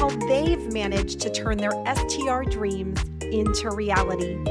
how 0.00 0.08
they've 0.28 0.72
managed 0.72 1.20
to 1.20 1.28
turn 1.28 1.58
their 1.58 1.72
STR 1.94 2.44
dreams 2.48 2.98
into 3.20 3.68
reality. 3.70 4.42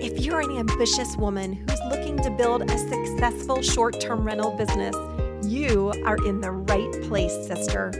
If 0.00 0.24
you're 0.24 0.40
an 0.40 0.56
ambitious 0.56 1.14
woman 1.18 1.52
who's 1.52 1.80
looking 1.90 2.16
to 2.22 2.30
build 2.30 2.62
a 2.70 2.78
successful 2.78 3.60
short 3.60 4.00
term 4.00 4.24
rental 4.24 4.52
business, 4.52 4.96
you 5.44 5.92
are 6.06 6.16
in 6.26 6.40
the 6.40 6.52
right 6.52 6.90
place, 7.02 7.34
sister. 7.46 7.90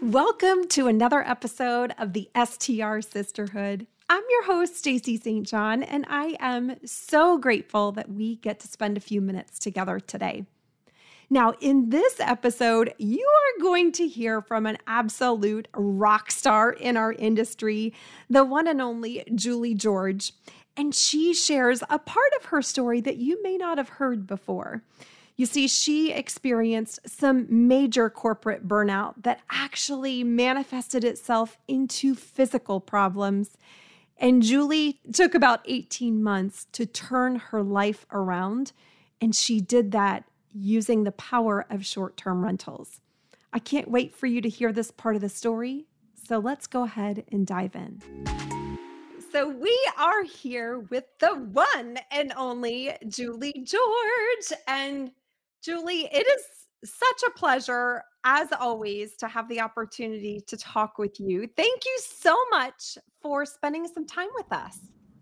Welcome 0.00 0.66
to 0.68 0.86
another 0.86 1.20
episode 1.20 1.94
of 1.98 2.14
the 2.14 2.30
STR 2.34 3.02
Sisterhood. 3.02 3.86
I'm 4.08 4.24
your 4.30 4.44
host, 4.44 4.78
Stacy 4.78 5.18
St. 5.18 5.46
John, 5.46 5.82
and 5.82 6.06
I 6.08 6.38
am 6.40 6.76
so 6.86 7.36
grateful 7.36 7.92
that 7.92 8.10
we 8.10 8.36
get 8.36 8.58
to 8.60 8.68
spend 8.68 8.96
a 8.96 9.00
few 9.00 9.20
minutes 9.20 9.58
together 9.58 10.00
today. 10.00 10.46
Now, 11.30 11.54
in 11.60 11.90
this 11.90 12.20
episode, 12.20 12.94
you 12.98 13.26
are 13.26 13.62
going 13.62 13.92
to 13.92 14.06
hear 14.06 14.42
from 14.42 14.66
an 14.66 14.78
absolute 14.86 15.68
rock 15.74 16.30
star 16.30 16.70
in 16.72 16.96
our 16.96 17.12
industry, 17.12 17.94
the 18.28 18.44
one 18.44 18.66
and 18.66 18.80
only 18.80 19.24
Julie 19.34 19.74
George. 19.74 20.32
And 20.76 20.94
she 20.94 21.34
shares 21.34 21.82
a 21.88 21.98
part 21.98 22.32
of 22.38 22.46
her 22.46 22.62
story 22.62 23.00
that 23.02 23.16
you 23.16 23.42
may 23.42 23.56
not 23.56 23.78
have 23.78 23.90
heard 23.90 24.26
before. 24.26 24.82
You 25.36 25.46
see, 25.46 25.66
she 25.66 26.12
experienced 26.12 27.00
some 27.06 27.46
major 27.48 28.10
corporate 28.10 28.68
burnout 28.68 29.14
that 29.22 29.40
actually 29.50 30.22
manifested 30.24 31.04
itself 31.04 31.58
into 31.66 32.14
physical 32.14 32.80
problems. 32.80 33.56
And 34.18 34.42
Julie 34.42 35.00
took 35.12 35.34
about 35.34 35.62
18 35.64 36.22
months 36.22 36.66
to 36.72 36.86
turn 36.86 37.36
her 37.36 37.62
life 37.62 38.06
around. 38.12 38.72
And 39.20 39.34
she 39.34 39.60
did 39.60 39.92
that 39.92 40.24
using 40.54 41.04
the 41.04 41.12
power 41.12 41.66
of 41.70 41.84
short 41.84 42.16
term 42.16 42.44
rentals. 42.44 43.00
I 43.52 43.58
can't 43.58 43.90
wait 43.90 44.14
for 44.14 44.26
you 44.26 44.40
to 44.40 44.48
hear 44.48 44.72
this 44.72 44.90
part 44.90 45.14
of 45.14 45.20
the 45.20 45.28
story. 45.28 45.86
So 46.26 46.38
let's 46.38 46.66
go 46.66 46.84
ahead 46.84 47.24
and 47.32 47.46
dive 47.46 47.74
in. 47.74 48.00
So 49.32 49.48
we 49.48 49.78
are 49.98 50.24
here 50.24 50.80
with 50.90 51.04
the 51.18 51.34
one 51.34 51.98
and 52.10 52.32
only 52.36 52.92
Julie 53.08 53.64
George. 53.64 54.58
And 54.66 55.10
Julie, 55.62 56.08
it 56.12 56.26
is 56.26 56.90
such 56.90 57.22
a 57.28 57.38
pleasure, 57.38 58.02
as 58.24 58.48
always, 58.58 59.16
to 59.16 59.28
have 59.28 59.48
the 59.48 59.60
opportunity 59.60 60.42
to 60.46 60.56
talk 60.56 60.98
with 60.98 61.18
you. 61.18 61.48
Thank 61.56 61.84
you 61.84 61.98
so 62.00 62.36
much 62.50 62.98
for 63.20 63.46
spending 63.46 63.86
some 63.86 64.06
time 64.06 64.28
with 64.34 64.52
us. 64.52 64.78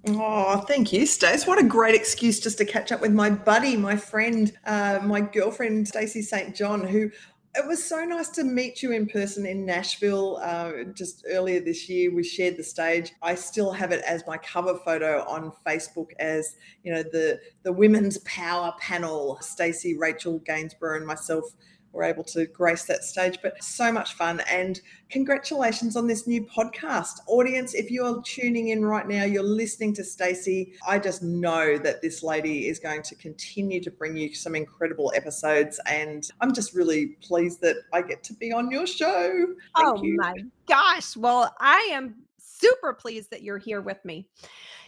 Oh, 0.07 0.59
thank 0.67 0.93
you, 0.93 1.05
Stace. 1.05 1.47
What 1.47 1.59
a 1.59 1.65
great 1.65 1.95
excuse 1.95 2.41
just 2.41 2.57
to 2.59 2.65
catch 2.65 2.91
up 2.91 3.03
with 3.03 3.13
my 3.13 3.29
buddy, 3.29 3.77
my 3.77 3.97
friend, 3.97 4.51
uh, 4.65 5.01
my 5.03 5.21
girlfriend, 5.21 5.87
Stacey 5.87 6.23
St. 6.23 6.57
John, 6.57 6.87
who 6.87 7.11
it 7.55 7.67
was 7.67 7.85
so 7.85 8.05
nice 8.05 8.29
to 8.31 8.45
meet 8.45 8.83
you 8.83 8.93
in 8.93 9.07
person 9.07 9.45
in 9.45 9.67
Nashville 9.67 10.39
uh, 10.43 10.85
just 10.95 11.27
earlier 11.29 11.61
this 11.61 11.89
year. 11.89 12.15
We 12.15 12.23
shared 12.23 12.57
the 12.57 12.63
stage. 12.63 13.13
I 13.23 13.35
still 13.35 13.73
have 13.73 13.93
it 13.93 14.03
as 14.07 14.25
my 14.27 14.39
cover 14.39 14.79
photo 14.85 15.25
on 15.29 15.53
Facebook 15.67 16.13
as 16.19 16.57
you 16.83 16.93
know 16.93 17.03
the 17.03 17.41
the 17.63 17.73
women's 17.73 18.19
power 18.19 18.73
panel. 18.81 19.39
Stacey, 19.43 19.97
Rachel 19.99 20.39
Gainsborough, 20.39 20.97
and 20.97 21.07
myself 21.07 21.45
were 21.93 22.05
able 22.05 22.25
to 22.25 22.47
grace 22.47 22.85
that 22.85 23.05
stage. 23.05 23.39
But 23.43 23.63
so 23.63 23.93
much 23.93 24.15
fun. 24.15 24.41
And 24.51 24.81
congratulations 25.11 25.97
on 25.97 26.07
this 26.07 26.27
new 26.27 26.45
podcast. 26.47 27.21
Audience, 27.27 27.75
if 27.75 27.91
you're 27.91 28.23
tuning 28.23 28.69
in 28.69 28.85
right 28.85 29.07
now, 29.07 29.25
you're 29.25 29.43
listening 29.43 29.95
to 29.95 30.05
Stacey. 30.05 30.75
I 30.87 30.99
just 30.99 31.23
know 31.23 31.79
that 31.79 32.03
this 32.03 32.23
lady 32.23 32.69
is 32.69 32.79
going 32.79 33.03
to 33.03 33.15
continue 33.17 33.83
to 33.83 33.91
bring 33.91 34.17
you 34.17 34.35
some 34.35 34.55
incredible 34.55 35.13
episodes. 35.15 35.81
And 35.87 36.29
I'm 36.41 36.55
just 36.55 36.75
really 36.75 37.17
pleased 37.23 37.61
that 37.63 37.77
I 37.93 38.03
get 38.03 38.23
to 38.25 38.35
be 38.35 38.53
on 38.53 38.71
your 38.71 38.87
show. 38.87 39.47
Thank 39.77 39.99
oh 39.99 40.03
you. 40.03 40.17
my 40.17 40.35
gosh. 40.69 41.17
Well, 41.17 41.55
I 41.61 41.91
am 41.93 42.15
super 42.39 42.93
pleased 42.93 43.31
that 43.31 43.43
you're 43.43 43.59
here 43.59 43.81
with 43.81 44.05
me. 44.05 44.29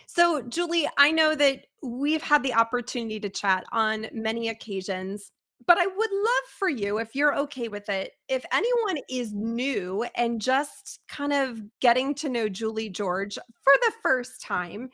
So, 0.06 0.42
Julie, 0.42 0.86
I 0.98 1.10
know 1.10 1.34
that 1.34 1.66
we've 1.82 2.22
had 2.22 2.42
the 2.42 2.52
opportunity 2.52 3.18
to 3.20 3.30
chat 3.30 3.64
on 3.72 4.08
many 4.12 4.50
occasions 4.50 5.32
but 5.66 5.78
I 5.78 5.86
would 5.86 6.10
love 6.12 6.44
for 6.58 6.68
you, 6.68 6.98
if 6.98 7.14
you're 7.14 7.36
okay 7.40 7.68
with 7.68 7.88
it, 7.88 8.12
if 8.28 8.44
anyone 8.52 8.98
is 9.08 9.32
new 9.32 10.04
and 10.16 10.40
just 10.40 11.00
kind 11.08 11.32
of 11.32 11.60
getting 11.80 12.14
to 12.16 12.28
know 12.28 12.48
Julie 12.48 12.88
George 12.88 13.34
for 13.34 13.72
the 13.82 13.92
first 14.02 14.40
time, 14.40 14.88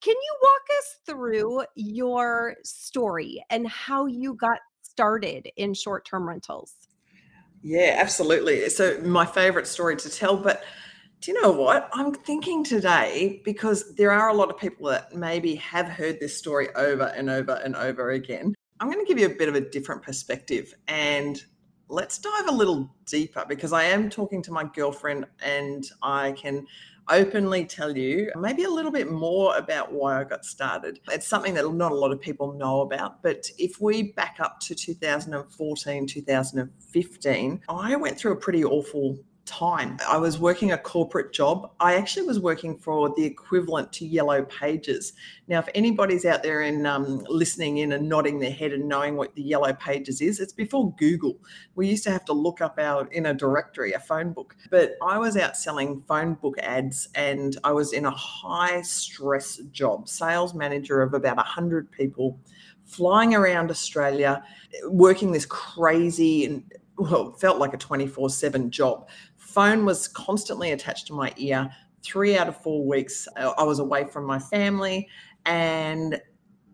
can 0.00 0.14
you 0.14 0.36
walk 0.42 0.62
us 0.78 0.96
through 1.06 1.64
your 1.74 2.56
story 2.62 3.44
and 3.50 3.66
how 3.68 4.06
you 4.06 4.34
got 4.34 4.58
started 4.82 5.48
in 5.56 5.74
short 5.74 6.04
term 6.04 6.28
rentals? 6.28 6.74
Yeah, 7.62 7.96
absolutely. 7.98 8.68
So, 8.68 9.00
my 9.00 9.24
favorite 9.24 9.66
story 9.66 9.96
to 9.96 10.10
tell, 10.10 10.36
but 10.36 10.62
do 11.20 11.32
you 11.32 11.40
know 11.40 11.50
what? 11.50 11.88
I'm 11.94 12.12
thinking 12.12 12.62
today 12.62 13.40
because 13.44 13.94
there 13.94 14.12
are 14.12 14.28
a 14.28 14.34
lot 14.34 14.50
of 14.50 14.58
people 14.58 14.88
that 14.90 15.14
maybe 15.14 15.54
have 15.54 15.86
heard 15.86 16.20
this 16.20 16.36
story 16.36 16.68
over 16.74 17.04
and 17.04 17.30
over 17.30 17.52
and 17.52 17.74
over 17.74 18.10
again. 18.10 18.54
I'm 18.80 18.90
going 18.90 19.04
to 19.04 19.08
give 19.08 19.18
you 19.18 19.26
a 19.26 19.34
bit 19.34 19.48
of 19.48 19.54
a 19.54 19.60
different 19.60 20.02
perspective 20.02 20.74
and 20.88 21.42
let's 21.88 22.18
dive 22.18 22.48
a 22.48 22.52
little 22.52 22.90
deeper 23.06 23.44
because 23.48 23.72
I 23.72 23.84
am 23.84 24.10
talking 24.10 24.42
to 24.42 24.52
my 24.52 24.64
girlfriend 24.64 25.26
and 25.42 25.88
I 26.02 26.32
can 26.32 26.66
openly 27.08 27.66
tell 27.66 27.96
you 27.96 28.32
maybe 28.36 28.64
a 28.64 28.70
little 28.70 28.90
bit 28.90 29.10
more 29.10 29.56
about 29.56 29.92
why 29.92 30.20
I 30.20 30.24
got 30.24 30.44
started. 30.44 30.98
It's 31.10 31.26
something 31.26 31.54
that 31.54 31.70
not 31.72 31.92
a 31.92 31.94
lot 31.94 32.10
of 32.10 32.20
people 32.20 32.54
know 32.54 32.80
about, 32.80 33.22
but 33.22 33.48
if 33.58 33.80
we 33.80 34.12
back 34.12 34.38
up 34.40 34.58
to 34.60 34.74
2014, 34.74 36.06
2015, 36.06 37.60
I 37.68 37.96
went 37.96 38.18
through 38.18 38.32
a 38.32 38.36
pretty 38.36 38.64
awful 38.64 39.18
time. 39.44 39.98
I 40.08 40.16
was 40.16 40.38
working 40.38 40.72
a 40.72 40.78
corporate 40.78 41.32
job. 41.32 41.70
I 41.80 41.94
actually 41.94 42.26
was 42.26 42.40
working 42.40 42.76
for 42.76 43.12
the 43.16 43.24
equivalent 43.24 43.92
to 43.94 44.06
Yellow 44.06 44.44
Pages. 44.44 45.12
Now, 45.48 45.58
if 45.58 45.68
anybody's 45.74 46.24
out 46.24 46.42
there 46.42 46.62
and 46.62 46.86
um, 46.86 47.24
listening 47.28 47.78
in 47.78 47.92
and 47.92 48.08
nodding 48.08 48.38
their 48.38 48.50
head 48.50 48.72
and 48.72 48.88
knowing 48.88 49.16
what 49.16 49.34
the 49.34 49.42
Yellow 49.42 49.72
Pages 49.74 50.20
is, 50.20 50.40
it's 50.40 50.52
before 50.52 50.94
Google. 50.96 51.36
We 51.74 51.88
used 51.88 52.04
to 52.04 52.10
have 52.10 52.24
to 52.26 52.32
look 52.32 52.60
up 52.60 52.78
our 52.78 53.06
in 53.08 53.26
a 53.26 53.34
directory, 53.34 53.92
a 53.92 54.00
phone 54.00 54.32
book. 54.32 54.56
But 54.70 54.96
I 55.02 55.18
was 55.18 55.36
out 55.36 55.56
selling 55.56 56.02
phone 56.08 56.34
book 56.34 56.58
ads 56.58 57.08
and 57.14 57.56
I 57.64 57.72
was 57.72 57.92
in 57.92 58.06
a 58.06 58.10
high 58.10 58.82
stress 58.82 59.58
job, 59.72 60.08
sales 60.08 60.54
manager 60.54 61.02
of 61.02 61.14
about 61.14 61.36
100 61.36 61.90
people 61.90 62.38
flying 62.84 63.34
around 63.34 63.70
Australia, 63.70 64.42
working 64.84 65.32
this 65.32 65.46
crazy 65.46 66.44
and 66.44 66.62
well, 66.98 67.32
felt 67.32 67.58
like 67.58 67.74
a 67.74 67.78
24 67.78 68.30
7 68.30 68.70
job 68.70 69.08
phone 69.54 69.84
was 69.84 70.08
constantly 70.08 70.72
attached 70.72 71.06
to 71.06 71.12
my 71.12 71.32
ear. 71.36 71.70
Three 72.02 72.36
out 72.36 72.48
of 72.48 72.60
four 72.60 72.84
weeks, 72.86 73.26
uh, 73.36 73.52
I 73.56 73.62
was 73.62 73.78
away 73.78 74.04
from 74.04 74.24
my 74.24 74.38
family. 74.38 75.08
And 75.46 76.20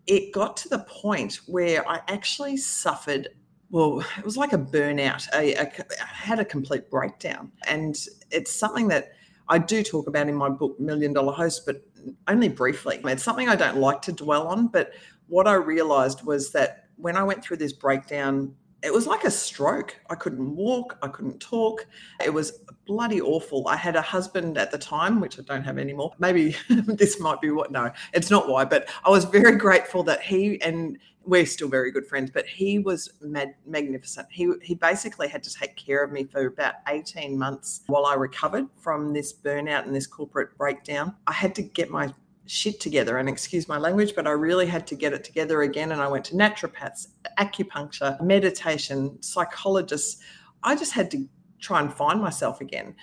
it 0.07 0.33
got 0.33 0.57
to 0.57 0.69
the 0.69 0.79
point 0.79 1.41
where 1.45 1.87
I 1.87 2.01
actually 2.07 2.57
suffered. 2.57 3.29
Well, 3.69 4.03
it 4.17 4.25
was 4.25 4.35
like 4.35 4.51
a 4.51 4.57
burnout. 4.57 5.27
I, 5.31 5.55
I 5.59 6.05
had 6.05 6.39
a 6.39 6.45
complete 6.45 6.89
breakdown. 6.89 7.51
And 7.67 7.95
it's 8.31 8.53
something 8.53 8.87
that 8.89 9.11
I 9.47 9.59
do 9.59 9.83
talk 9.83 10.07
about 10.07 10.27
in 10.27 10.35
my 10.35 10.49
book, 10.49 10.79
Million 10.79 11.13
Dollar 11.13 11.33
Host, 11.33 11.65
but 11.65 11.81
only 12.27 12.49
briefly. 12.49 12.99
It's 13.05 13.23
something 13.23 13.47
I 13.47 13.55
don't 13.55 13.77
like 13.77 14.01
to 14.03 14.11
dwell 14.11 14.47
on. 14.47 14.67
But 14.67 14.91
what 15.27 15.47
I 15.47 15.53
realized 15.53 16.25
was 16.25 16.51
that 16.53 16.87
when 16.97 17.15
I 17.15 17.23
went 17.23 17.43
through 17.43 17.57
this 17.57 17.73
breakdown, 17.73 18.55
it 18.83 18.93
was 18.93 19.05
like 19.05 19.23
a 19.23 19.31
stroke. 19.31 19.95
I 20.09 20.15
couldn't 20.15 20.55
walk, 20.55 20.97
I 21.01 21.07
couldn't 21.07 21.39
talk. 21.39 21.85
It 22.23 22.33
was 22.33 22.59
bloody 22.85 23.21
awful. 23.21 23.67
I 23.67 23.75
had 23.75 23.95
a 23.95 24.01
husband 24.01 24.57
at 24.57 24.71
the 24.71 24.77
time, 24.77 25.19
which 25.19 25.39
I 25.39 25.43
don't 25.43 25.63
have 25.63 25.77
anymore. 25.77 26.13
Maybe 26.19 26.55
this 26.69 27.19
might 27.19 27.41
be 27.41 27.51
what, 27.51 27.71
no, 27.71 27.91
it's 28.13 28.31
not 28.31 28.49
why, 28.49 28.65
but 28.65 28.89
I 29.05 29.09
was 29.09 29.25
very 29.25 29.55
grateful 29.55 30.03
that 30.03 30.21
he 30.21 30.61
and 30.61 30.97
we're 31.23 31.45
still 31.45 31.67
very 31.67 31.91
good 31.91 32.07
friends, 32.07 32.31
but 32.33 32.47
he 32.47 32.79
was 32.79 33.13
mad, 33.21 33.53
magnificent. 33.67 34.27
He, 34.31 34.51
he 34.63 34.73
basically 34.73 35.27
had 35.27 35.43
to 35.43 35.53
take 35.53 35.75
care 35.75 36.03
of 36.03 36.11
me 36.11 36.23
for 36.23 36.47
about 36.47 36.75
18 36.87 37.37
months 37.37 37.81
while 37.87 38.07
I 38.07 38.15
recovered 38.15 38.65
from 38.79 39.13
this 39.13 39.31
burnout 39.31 39.85
and 39.85 39.95
this 39.95 40.07
corporate 40.07 40.57
breakdown. 40.57 41.15
I 41.27 41.33
had 41.33 41.53
to 41.55 41.61
get 41.61 41.91
my 41.91 42.11
shit 42.51 42.79
together 42.79 43.17
and 43.17 43.29
excuse 43.29 43.67
my 43.67 43.77
language 43.77 44.13
but 44.15 44.27
i 44.27 44.31
really 44.31 44.65
had 44.65 44.85
to 44.85 44.95
get 44.95 45.13
it 45.13 45.23
together 45.23 45.61
again 45.61 45.91
and 45.91 46.01
i 46.01 46.07
went 46.07 46.25
to 46.25 46.35
naturopaths 46.35 47.07
acupuncture 47.39 48.19
meditation 48.21 49.17
psychologists 49.21 50.21
I 50.63 50.75
just 50.75 50.93
had 50.93 51.09
to 51.11 51.27
try 51.59 51.79
and 51.79 51.93
find 51.93 52.21
myself 52.21 52.61
again. 52.61 52.95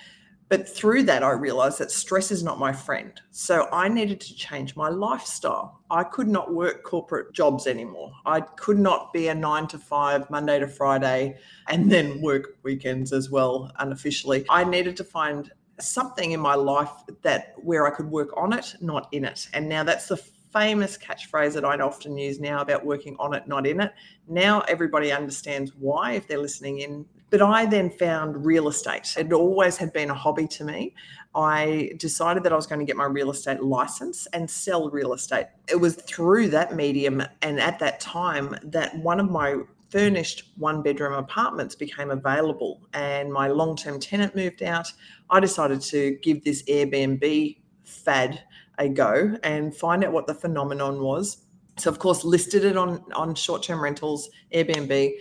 But 0.48 0.66
through 0.66 1.02
that, 1.02 1.22
I 1.22 1.32
realized 1.32 1.78
that 1.78 1.90
stress 1.90 2.30
is 2.30 2.42
not 2.42 2.58
my 2.58 2.72
friend. 2.72 3.20
So 3.32 3.68
I 3.70 3.86
needed 3.88 4.18
to 4.22 4.34
change 4.34 4.76
my 4.76 4.88
lifestyle. 4.88 5.82
I 5.90 6.04
could 6.04 6.26
not 6.26 6.54
work 6.54 6.84
corporate 6.84 7.34
jobs 7.34 7.66
anymore. 7.66 8.12
I 8.24 8.40
could 8.40 8.78
not 8.78 9.12
be 9.12 9.28
a 9.28 9.34
nine 9.34 9.66
to 9.68 9.78
five, 9.78 10.30
Monday 10.30 10.58
to 10.58 10.66
Friday, 10.66 11.36
and 11.68 11.92
then 11.92 12.22
work 12.22 12.56
weekends 12.62 13.12
as 13.12 13.28
well, 13.28 13.70
unofficially. 13.78 14.46
I 14.48 14.64
needed 14.64 14.96
to 14.96 15.04
find 15.04 15.52
something 15.80 16.32
in 16.32 16.40
my 16.40 16.54
life 16.54 16.90
that 17.22 17.54
where 17.56 17.86
I 17.86 17.90
could 17.90 18.10
work 18.10 18.30
on 18.36 18.52
it, 18.52 18.74
not 18.80 19.08
in 19.12 19.24
it. 19.24 19.48
And 19.52 19.68
now 19.68 19.84
that's 19.84 20.08
the 20.08 20.16
famous 20.52 20.96
catchphrase 20.96 21.52
that 21.54 21.64
I'd 21.64 21.80
often 21.80 22.16
use 22.16 22.40
now 22.40 22.60
about 22.60 22.84
working 22.84 23.16
on 23.18 23.34
it, 23.34 23.46
not 23.46 23.66
in 23.66 23.80
it. 23.80 23.92
Now 24.28 24.62
everybody 24.62 25.12
understands 25.12 25.72
why 25.78 26.12
if 26.12 26.26
they're 26.26 26.38
listening 26.38 26.80
in 26.80 27.04
but 27.30 27.42
I 27.42 27.66
then 27.66 27.90
found 27.90 28.44
real 28.44 28.68
estate. 28.68 29.14
It 29.16 29.32
always 29.32 29.76
had 29.76 29.92
been 29.92 30.10
a 30.10 30.14
hobby 30.14 30.46
to 30.48 30.64
me. 30.64 30.94
I 31.34 31.92
decided 31.98 32.42
that 32.44 32.52
I 32.52 32.56
was 32.56 32.66
going 32.66 32.78
to 32.78 32.86
get 32.86 32.96
my 32.96 33.04
real 33.04 33.30
estate 33.30 33.62
license 33.62 34.26
and 34.32 34.48
sell 34.48 34.90
real 34.90 35.12
estate. 35.12 35.46
It 35.68 35.76
was 35.76 35.96
through 35.96 36.48
that 36.48 36.74
medium 36.74 37.22
and 37.42 37.60
at 37.60 37.78
that 37.80 38.00
time 38.00 38.56
that 38.64 38.96
one 38.98 39.20
of 39.20 39.30
my 39.30 39.56
furnished 39.90 40.52
one 40.56 40.82
bedroom 40.82 41.14
apartments 41.14 41.74
became 41.74 42.10
available 42.10 42.86
and 42.92 43.32
my 43.32 43.48
long 43.48 43.76
term 43.76 43.98
tenant 43.98 44.36
moved 44.36 44.62
out. 44.62 44.92
I 45.30 45.40
decided 45.40 45.80
to 45.82 46.18
give 46.22 46.44
this 46.44 46.62
Airbnb 46.64 47.58
fad 47.84 48.42
a 48.78 48.88
go 48.88 49.36
and 49.42 49.74
find 49.74 50.04
out 50.04 50.12
what 50.12 50.26
the 50.26 50.34
phenomenon 50.34 51.00
was. 51.00 51.44
So, 51.78 51.90
of 51.90 51.98
course, 51.98 52.24
listed 52.24 52.64
it 52.64 52.76
on, 52.76 53.04
on 53.12 53.34
short 53.34 53.62
term 53.62 53.82
rentals, 53.82 54.28
Airbnb, 54.52 55.12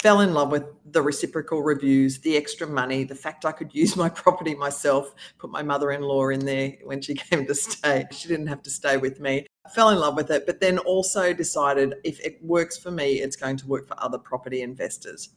fell 0.00 0.20
in 0.20 0.32
love 0.32 0.50
with 0.50 0.64
the 0.92 1.02
reciprocal 1.02 1.62
reviews, 1.62 2.18
the 2.20 2.36
extra 2.36 2.66
money, 2.66 3.04
the 3.04 3.14
fact 3.14 3.44
I 3.44 3.52
could 3.52 3.74
use 3.74 3.96
my 4.04 4.08
property 4.08 4.54
myself, 4.54 5.14
put 5.38 5.50
my 5.50 5.62
mother 5.62 5.92
in 5.92 6.02
law 6.02 6.28
in 6.28 6.40
there 6.40 6.74
when 6.84 7.00
she 7.00 7.14
came 7.30 7.46
to 7.46 7.54
stay. 7.54 8.06
She 8.12 8.28
didn't 8.28 8.46
have 8.46 8.62
to 8.62 8.70
stay 8.70 8.96
with 8.96 9.20
me. 9.20 9.46
Fell 9.74 9.90
in 9.90 9.98
love 9.98 10.16
with 10.16 10.30
it, 10.30 10.46
but 10.46 10.60
then 10.60 10.78
also 10.78 11.32
decided 11.32 11.94
if 12.02 12.18
it 12.20 12.42
works 12.42 12.76
for 12.76 12.90
me, 12.90 13.20
it's 13.20 13.36
going 13.36 13.56
to 13.58 13.66
work 13.66 13.86
for 13.86 13.94
other 14.02 14.18
property 14.18 14.62
investors. 14.62 15.30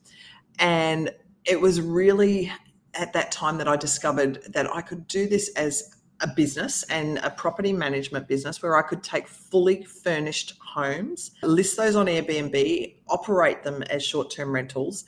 And 0.59 1.11
it 1.45 1.59
was 1.59 1.81
really 1.81 2.51
at 2.95 3.13
that 3.13 3.31
time 3.31 3.57
that 3.57 3.67
I 3.67 3.75
discovered 3.75 4.43
that 4.53 4.73
I 4.73 4.81
could 4.81 5.07
do 5.07 5.27
this 5.27 5.49
as 5.55 5.95
a 6.21 6.27
business 6.27 6.83
and 6.83 7.17
a 7.19 7.29
property 7.29 7.73
management 7.73 8.27
business 8.27 8.61
where 8.61 8.77
I 8.77 8.81
could 8.81 9.03
take 9.03 9.27
fully 9.27 9.83
furnished 9.83 10.53
homes, 10.65 11.31
list 11.41 11.75
those 11.75 11.95
on 11.95 12.05
Airbnb, 12.05 12.95
operate 13.09 13.63
them 13.63 13.83
as 13.83 14.03
short 14.03 14.31
term 14.31 14.53
rentals, 14.53 15.05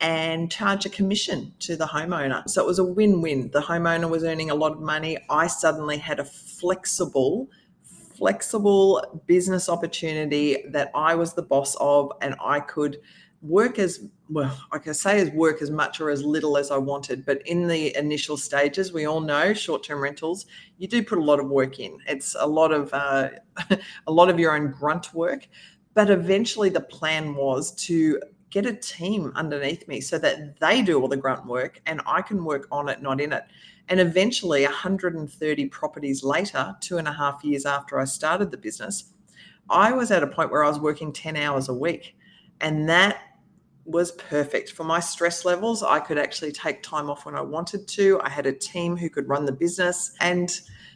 and 0.00 0.50
charge 0.50 0.84
a 0.84 0.90
commission 0.90 1.52
to 1.60 1.76
the 1.76 1.86
homeowner. 1.86 2.48
So 2.48 2.62
it 2.62 2.66
was 2.66 2.78
a 2.78 2.84
win 2.84 3.22
win. 3.22 3.50
The 3.52 3.60
homeowner 3.60 4.08
was 4.08 4.24
earning 4.24 4.50
a 4.50 4.54
lot 4.54 4.72
of 4.72 4.80
money. 4.80 5.18
I 5.30 5.46
suddenly 5.46 5.96
had 5.96 6.20
a 6.20 6.24
flexible, 6.24 7.48
flexible 8.18 9.22
business 9.26 9.68
opportunity 9.68 10.64
that 10.70 10.90
I 10.94 11.14
was 11.14 11.34
the 11.34 11.42
boss 11.42 11.76
of, 11.80 12.12
and 12.20 12.34
I 12.44 12.60
could 12.60 12.98
work 13.40 13.78
as 13.78 14.00
well, 14.28 14.58
I 14.72 14.78
can 14.78 14.94
say 14.94 15.20
as 15.20 15.30
work 15.30 15.62
as 15.62 15.70
much 15.70 16.00
or 16.00 16.10
as 16.10 16.24
little 16.24 16.58
as 16.58 16.70
I 16.70 16.76
wanted. 16.76 17.24
But 17.24 17.46
in 17.46 17.68
the 17.68 17.96
initial 17.96 18.36
stages, 18.36 18.92
we 18.92 19.06
all 19.06 19.20
know 19.20 19.54
short-term 19.54 20.00
rentals, 20.00 20.46
you 20.76 20.88
do 20.88 21.02
put 21.04 21.18
a 21.18 21.22
lot 21.22 21.38
of 21.38 21.48
work 21.48 21.78
in. 21.78 21.98
It's 22.08 22.34
a 22.38 22.46
lot 22.46 22.72
of 22.72 22.92
uh, 22.92 23.30
a 24.06 24.12
lot 24.12 24.28
of 24.28 24.38
your 24.38 24.54
own 24.56 24.72
grunt 24.72 25.14
work. 25.14 25.46
But 25.94 26.10
eventually, 26.10 26.68
the 26.68 26.80
plan 26.80 27.34
was 27.34 27.72
to 27.86 28.20
get 28.50 28.66
a 28.66 28.74
team 28.74 29.32
underneath 29.34 29.86
me 29.88 30.00
so 30.00 30.18
that 30.18 30.58
they 30.60 30.82
do 30.82 31.00
all 31.00 31.08
the 31.08 31.16
grunt 31.16 31.46
work 31.46 31.80
and 31.86 32.00
I 32.06 32.22
can 32.22 32.44
work 32.44 32.66
on 32.70 32.88
it, 32.88 33.02
not 33.02 33.20
in 33.20 33.32
it. 33.32 33.44
And 33.88 34.00
eventually, 34.00 34.64
130 34.64 35.66
properties 35.66 36.22
later, 36.22 36.76
two 36.80 36.98
and 36.98 37.08
a 37.08 37.12
half 37.12 37.42
years 37.42 37.64
after 37.64 37.98
I 37.98 38.04
started 38.04 38.50
the 38.50 38.58
business, 38.58 39.12
I 39.70 39.92
was 39.92 40.10
at 40.10 40.22
a 40.22 40.26
point 40.26 40.50
where 40.50 40.64
I 40.64 40.68
was 40.68 40.78
working 40.78 41.12
10 41.12 41.36
hours 41.36 41.68
a 41.68 41.74
week. 41.74 42.16
And 42.60 42.88
that 42.88 43.18
was 43.84 44.12
perfect 44.12 44.72
for 44.72 44.84
my 44.84 45.00
stress 45.00 45.44
levels. 45.44 45.82
I 45.82 45.98
could 45.98 46.18
actually 46.18 46.52
take 46.52 46.82
time 46.82 47.08
off 47.08 47.24
when 47.24 47.34
I 47.34 47.40
wanted 47.40 47.88
to. 47.88 48.20
I 48.22 48.28
had 48.28 48.46
a 48.46 48.52
team 48.52 48.96
who 48.96 49.08
could 49.08 49.28
run 49.28 49.46
the 49.46 49.52
business. 49.52 50.12
And 50.20 50.50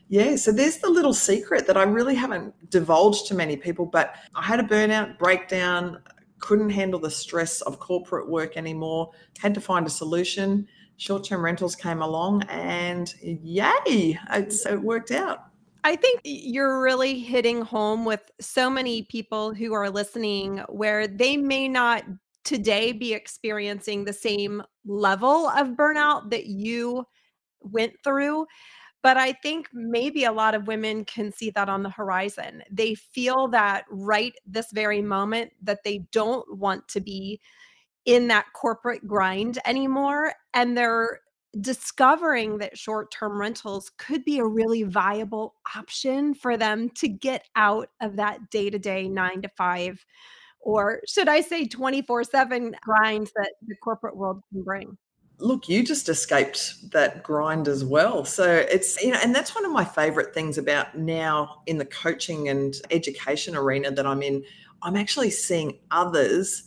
yeah, 0.08 0.36
so 0.36 0.52
there's 0.52 0.76
the 0.76 0.90
little 0.90 1.14
secret 1.14 1.66
that 1.66 1.78
I 1.78 1.84
really 1.84 2.14
haven't 2.14 2.54
divulged 2.70 3.28
to 3.28 3.34
many 3.34 3.56
people, 3.56 3.86
but 3.86 4.16
I 4.34 4.42
had 4.42 4.60
a 4.60 4.62
burnout 4.62 5.18
breakdown, 5.18 6.00
couldn't 6.38 6.68
handle 6.68 7.00
the 7.00 7.10
stress 7.10 7.62
of 7.62 7.78
corporate 7.78 8.28
work 8.28 8.58
anymore, 8.58 9.10
had 9.38 9.54
to 9.54 9.60
find 9.60 9.86
a 9.86 9.90
solution. 9.90 10.68
Short 10.96 11.24
term 11.24 11.44
rentals 11.44 11.74
came 11.74 12.02
along, 12.02 12.44
and 12.44 13.12
yay, 13.22 14.18
it's, 14.30 14.66
it 14.66 14.80
worked 14.80 15.10
out. 15.10 15.46
I 15.84 15.96
think 15.96 16.20
you're 16.22 16.80
really 16.80 17.18
hitting 17.18 17.62
home 17.62 18.04
with 18.04 18.30
so 18.40 18.70
many 18.70 19.02
people 19.02 19.52
who 19.52 19.72
are 19.72 19.90
listening 19.90 20.58
where 20.68 21.08
they 21.08 21.36
may 21.36 21.66
not 21.66 22.04
today 22.44 22.92
be 22.92 23.12
experiencing 23.14 24.04
the 24.04 24.12
same 24.12 24.62
level 24.84 25.48
of 25.48 25.70
burnout 25.70 26.30
that 26.30 26.46
you 26.46 27.04
went 27.60 27.94
through. 28.04 28.46
But 29.02 29.16
I 29.16 29.32
think 29.32 29.68
maybe 29.72 30.24
a 30.24 30.32
lot 30.32 30.54
of 30.54 30.68
women 30.68 31.04
can 31.04 31.32
see 31.32 31.50
that 31.50 31.68
on 31.68 31.82
the 31.82 31.90
horizon. 31.90 32.62
They 32.70 32.94
feel 32.94 33.48
that 33.48 33.84
right 33.90 34.34
this 34.46 34.70
very 34.72 35.02
moment 35.02 35.52
that 35.62 35.82
they 35.82 36.06
don't 36.12 36.56
want 36.56 36.86
to 36.88 37.00
be 37.00 37.40
in 38.04 38.28
that 38.28 38.46
corporate 38.54 39.06
grind 39.06 39.58
anymore. 39.64 40.32
And 40.54 40.76
they're 40.76 41.20
discovering 41.60 42.58
that 42.58 42.78
short 42.78 43.10
term 43.10 43.38
rentals 43.38 43.90
could 43.98 44.24
be 44.24 44.38
a 44.38 44.44
really 44.44 44.84
viable 44.84 45.54
option 45.76 46.34
for 46.34 46.56
them 46.56 46.88
to 46.90 47.08
get 47.08 47.46
out 47.56 47.88
of 48.00 48.16
that 48.16 48.50
day 48.50 48.70
to 48.70 48.78
day 48.78 49.06
nine 49.06 49.42
to 49.42 49.48
five 49.56 50.02
or 50.62 51.00
should 51.06 51.28
I 51.28 51.40
say 51.40 51.66
24 51.66 52.24
7 52.24 52.76
grind 52.80 53.30
that 53.36 53.52
the 53.66 53.74
corporate 53.76 54.16
world 54.16 54.42
can 54.50 54.62
bring? 54.62 54.96
Look, 55.38 55.68
you 55.68 55.82
just 55.82 56.08
escaped 56.08 56.92
that 56.92 57.24
grind 57.24 57.66
as 57.66 57.84
well. 57.84 58.24
So 58.24 58.44
it's, 58.70 59.02
you 59.02 59.10
know, 59.10 59.18
and 59.22 59.34
that's 59.34 59.56
one 59.56 59.64
of 59.64 59.72
my 59.72 59.84
favorite 59.84 60.32
things 60.32 60.56
about 60.56 60.96
now 60.96 61.62
in 61.66 61.78
the 61.78 61.84
coaching 61.84 62.48
and 62.48 62.74
education 62.92 63.56
arena 63.56 63.90
that 63.90 64.06
I'm 64.06 64.22
in. 64.22 64.44
I'm 64.82 64.96
actually 64.96 65.30
seeing 65.30 65.80
others 65.90 66.64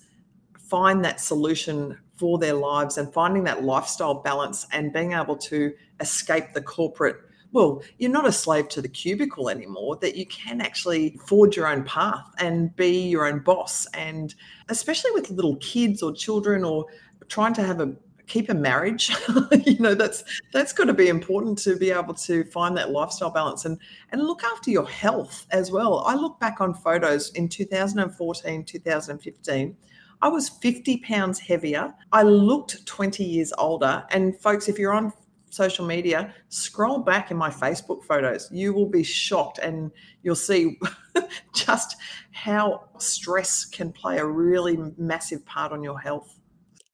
find 0.69 1.03
that 1.06 1.19
solution 1.19 1.97
for 2.15 2.38
their 2.38 2.53
lives 2.53 2.97
and 2.97 3.12
finding 3.13 3.44
that 3.44 3.63
lifestyle 3.63 4.15
balance 4.15 4.67
and 4.72 4.93
being 4.93 5.13
able 5.13 5.36
to 5.38 5.74
escape 6.00 6.53
the 6.53 6.62
corporate 6.62 7.17
well, 7.55 7.81
you're 8.00 8.12
not 8.12 8.27
a 8.27 8.34
slave 8.34 8.67
to 8.69 8.81
the 8.81 8.89
cubicle 8.89 9.50
anymore, 9.50 9.95
that 10.01 10.17
you 10.17 10.25
can 10.25 10.60
actually 10.60 11.17
forge 11.25 11.55
your 11.55 11.67
own 11.67 11.86
path 11.86 12.29
and 12.38 12.75
be 12.75 13.07
your 13.07 13.25
own 13.25 13.39
boss. 13.39 13.86
And 13.93 14.36
especially 14.67 15.12
with 15.12 15.29
little 15.29 15.55
kids 15.57 16.03
or 16.03 16.12
children 16.12 16.65
or 16.65 16.86
trying 17.29 17.53
to 17.53 17.63
have 17.63 17.79
a 17.79 17.95
keep 18.27 18.50
a 18.50 18.53
marriage 18.53 19.15
you 19.65 19.77
know 19.77 19.93
that's 19.93 20.24
that's 20.51 20.74
got 20.74 20.86
to 20.86 20.95
be 20.95 21.10
important 21.10 21.60
to 21.60 21.77
be 21.77 21.91
able 21.91 22.13
to 22.15 22.43
find 22.45 22.75
that 22.75 22.89
lifestyle 22.89 23.29
balance 23.29 23.65
and 23.65 23.77
and 24.12 24.24
look 24.24 24.43
after 24.43 24.72
your 24.72 24.88
health 24.88 25.45
as 25.51 25.69
well 25.69 26.03
i 26.07 26.15
look 26.15 26.39
back 26.39 26.60
on 26.60 26.74
photos 26.74 27.29
in 27.34 27.48
2014 27.48 28.65
2015 28.65 29.77
I 30.22 30.27
was 30.29 30.50
50 30.50 30.98
pounds 30.98 31.39
heavier. 31.39 31.93
I 32.12 32.24
looked 32.24 32.86
20 32.86 33.24
years 33.24 33.53
older. 33.57 34.03
And 34.12 34.39
folks, 34.39 34.67
if 34.67 34.79
you're 34.79 34.93
on 34.93 35.13
social 35.50 35.86
media, 35.86 36.34
scroll 36.50 37.00
back 37.00 37.31
in 37.31 37.38
my 37.38 37.50
Facebook 37.50 38.03
photos. 38.03 38.50
You 38.51 38.74
will 38.74 38.89
be 38.89 39.03
shocked 39.03 39.57
and 39.60 39.91
you'll 40.22 40.36
see 40.36 40.79
just 41.53 41.95
how 42.31 42.89
stress 42.98 43.65
can 43.65 43.91
play 43.91 44.17
a 44.17 44.25
really 44.25 44.77
massive 44.98 45.45
part 45.45 45.72
on 45.72 45.81
your 45.81 46.00
health. 46.00 46.38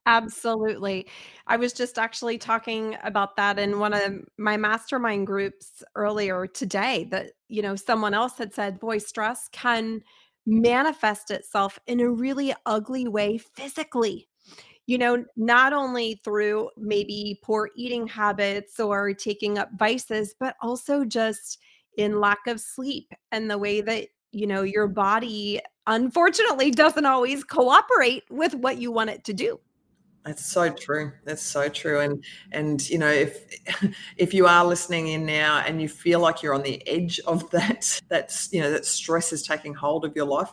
Absolutely. 0.06 1.08
I 1.46 1.58
was 1.58 1.74
just 1.74 2.00
actually 2.00 2.38
talking 2.38 2.98
about 3.04 3.36
that 3.36 3.60
in 3.60 3.80
one 3.80 3.94
of 3.94 4.26
my 4.38 4.58
mastermind 4.58 5.28
groups 5.28 5.84
earlier 5.96 6.48
today 6.48 7.08
that, 7.12 7.34
you 7.50 7.62
know, 7.62 7.76
someone 7.76 8.14
else 8.14 8.38
had 8.38 8.54
said, 8.54 8.80
boy, 8.80 8.98
stress 8.98 9.48
can 9.52 10.02
manifest 10.46 11.32
itself 11.32 11.80
in 11.88 12.00
a 12.00 12.10
really 12.10 12.54
ugly 12.66 13.08
way 13.08 13.38
physically 13.38 14.28
you 14.88 14.98
know, 14.98 15.24
not 15.38 15.74
only 15.74 16.20
through 16.24 16.70
maybe 16.78 17.40
poor 17.44 17.70
eating 17.78 18.08
habits 18.08 18.80
or 18.80 19.14
taking 19.14 19.58
up 19.58 19.70
vices, 19.78 20.36
but 20.40 20.56
also 20.62 21.06
just 21.06 21.60
in 21.98 22.20
lack 22.20 22.40
of 22.48 22.60
sleep 22.60 23.12
and 23.32 23.50
the 23.50 23.58
way 23.58 23.80
that, 23.80 24.08
you 24.32 24.48
know, 24.48 24.64
your 24.64 24.88
body 24.88 25.62
unfortunately 25.88 26.72
doesn't 26.72 27.06
always 27.06 27.44
cooperate 27.44 28.24
with 28.30 28.54
what 28.56 28.80
you 28.80 28.92
want 28.92 29.10
it 29.10 29.24
to 29.24 29.34
do. 29.34 29.60
That's 30.26 30.46
so 30.46 30.70
true. 30.72 31.12
That's 31.26 31.42
so 31.42 31.68
true. 31.68 32.00
And 32.00 32.24
and 32.52 32.88
you 32.90 33.00
know, 33.00 33.10
if 33.10 33.44
if 34.18 34.34
you 34.34 34.46
are 34.46 34.66
listening 34.66 35.08
in 35.08 35.26
now 35.26 35.64
and 35.66 35.82
you 35.82 35.90
feel 35.90 36.20
like 36.20 36.44
you're 36.44 36.54
on 36.54 36.62
the 36.62 36.86
edge 36.88 37.20
of 37.22 37.50
that, 37.52 38.02
that's 38.08 38.52
you 38.54 38.62
know, 38.62 38.72
that 38.72 38.86
stress 38.86 39.34
is 39.34 39.44
taking 39.44 39.74
hold 39.74 40.06
of 40.06 40.16
your 40.16 40.26
life, 40.26 40.52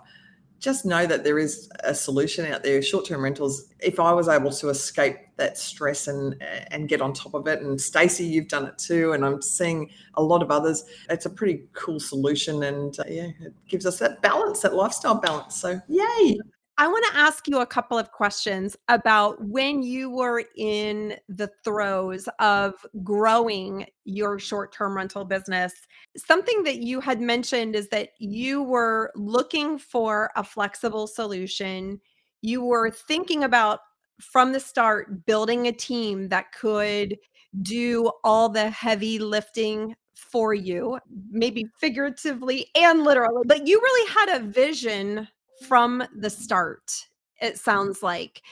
just 0.58 0.87
know 0.87 1.06
that 1.06 1.22
there 1.22 1.38
is 1.38 1.68
a 1.84 1.94
solution 1.94 2.50
out 2.50 2.62
there. 2.62 2.80
Short-term 2.80 3.22
rentals. 3.22 3.66
If 3.80 4.00
I 4.00 4.12
was 4.12 4.26
able 4.26 4.50
to 4.52 4.70
escape 4.70 5.16
that 5.37 5.58
stress 5.58 6.08
and 6.08 6.42
and 6.70 6.88
get 6.88 7.02
on 7.02 7.12
top 7.12 7.34
of 7.34 7.46
it, 7.46 7.60
and 7.60 7.78
Stacey, 7.78 8.25
you've 8.25 8.48
done 8.48 8.64
it 8.66 8.78
too, 8.78 9.12
and 9.12 9.25
I'm 9.25 9.42
seeing 9.42 9.90
a 10.14 10.22
lot 10.22 10.42
of 10.42 10.50
others. 10.50 10.84
It's 11.10 11.26
a 11.26 11.30
pretty 11.30 11.64
cool 11.75 12.00
solution, 12.00 12.62
and 12.62 12.98
uh, 12.98 13.04
yeah, 13.06 13.28
it 13.40 13.52
gives 13.68 13.84
us 13.84 13.98
that 13.98 14.22
balance, 14.22 14.60
that 14.60 14.75
lifestyle 14.75 15.20
balance. 15.20 15.56
So 15.56 15.78
yay! 15.88 16.38
I 16.80 16.87
want 16.87 17.04
to 17.11 17.18
ask 17.18 17.49
you 17.49 17.58
a 17.58 17.66
couple 17.66 17.99
of 17.99 18.12
questions 18.12 18.76
about 18.87 19.44
when 19.44 19.82
you 19.82 20.11
were 20.11 20.44
in 20.56 21.16
the 21.28 21.50
throes 21.64 22.28
of 22.38 22.75
growing 23.02 23.87
your 24.04 24.38
short 24.38 24.73
term 24.73 24.97
rental 24.97 25.25
business. 25.25 25.73
Something 26.16 26.62
that 26.62 26.76
you 26.76 27.00
had 27.00 27.20
mentioned 27.20 27.75
is 27.75 27.88
that 27.88 28.11
you 28.20 28.62
were 28.62 29.11
looking 29.16 29.76
for 29.76 30.30
a 30.37 30.44
flexible 30.44 31.08
solution. 31.08 32.00
You 32.42 32.62
were 32.64 32.92
thinking 32.92 33.42
about 33.42 33.80
from 34.20 34.52
the 34.52 34.61
start 34.61 35.26
building 35.26 35.66
a 35.66 35.73
team 35.73 36.28
that 36.28 36.52
could 36.52 37.18
do 37.61 38.12
all 38.23 38.49
the 38.49 38.70
heavy 38.70 39.18
lifting 39.18 39.97
for 40.14 40.54
you, 40.54 41.00
maybe 41.30 41.66
figuratively 41.80 42.68
and 42.76 43.02
literally, 43.02 43.42
but 43.47 43.66
you 43.66 43.80
really 43.80 44.11
had 44.12 44.40
a 44.40 44.44
vision 44.44 45.26
from 45.66 46.02
the 46.16 46.30
start, 46.30 46.90
it 47.40 47.58
sounds 47.58 48.02
like. 48.02 48.42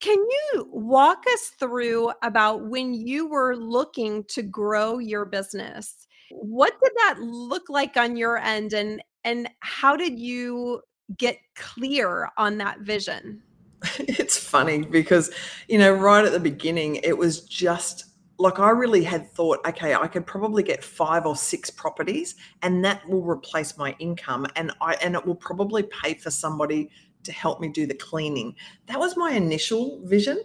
Can 0.00 0.18
you 0.18 0.68
walk 0.72 1.22
us 1.32 1.52
through 1.60 2.12
about 2.22 2.66
when 2.66 2.92
you 2.92 3.28
were 3.28 3.56
looking 3.56 4.24
to 4.24 4.42
grow 4.42 4.98
your 4.98 5.24
business? 5.24 6.08
What 6.30 6.72
did 6.82 6.92
that 6.96 7.20
look 7.20 7.68
like 7.68 7.96
on 7.96 8.16
your 8.16 8.38
end 8.38 8.72
and 8.72 9.02
and 9.24 9.48
how 9.60 9.96
did 9.96 10.18
you 10.18 10.82
get 11.16 11.38
clear 11.54 12.30
on 12.36 12.58
that 12.58 12.80
vision? 12.80 13.42
It's 13.98 14.38
funny 14.38 14.82
because 14.82 15.30
you 15.68 15.78
know 15.78 15.92
right 15.92 16.24
at 16.24 16.32
the 16.32 16.40
beginning 16.40 16.96
it 16.96 17.18
was 17.18 17.40
just 17.40 18.06
like 18.38 18.58
I 18.58 18.70
really 18.70 19.04
had 19.04 19.30
thought, 19.30 19.66
okay, 19.66 19.94
I 19.94 20.06
could 20.06 20.26
probably 20.26 20.62
get 20.62 20.82
five 20.82 21.26
or 21.26 21.36
six 21.36 21.70
properties 21.70 22.34
and 22.62 22.84
that 22.84 23.06
will 23.08 23.22
replace 23.22 23.76
my 23.76 23.94
income 23.98 24.46
and 24.56 24.72
I 24.80 24.94
and 24.94 25.14
it 25.14 25.24
will 25.24 25.36
probably 25.36 25.84
pay 25.84 26.14
for 26.14 26.30
somebody 26.30 26.90
to 27.24 27.32
help 27.32 27.60
me 27.60 27.68
do 27.68 27.86
the 27.86 27.94
cleaning. 27.94 28.54
That 28.86 28.98
was 28.98 29.16
my 29.16 29.32
initial 29.32 30.00
vision. 30.04 30.42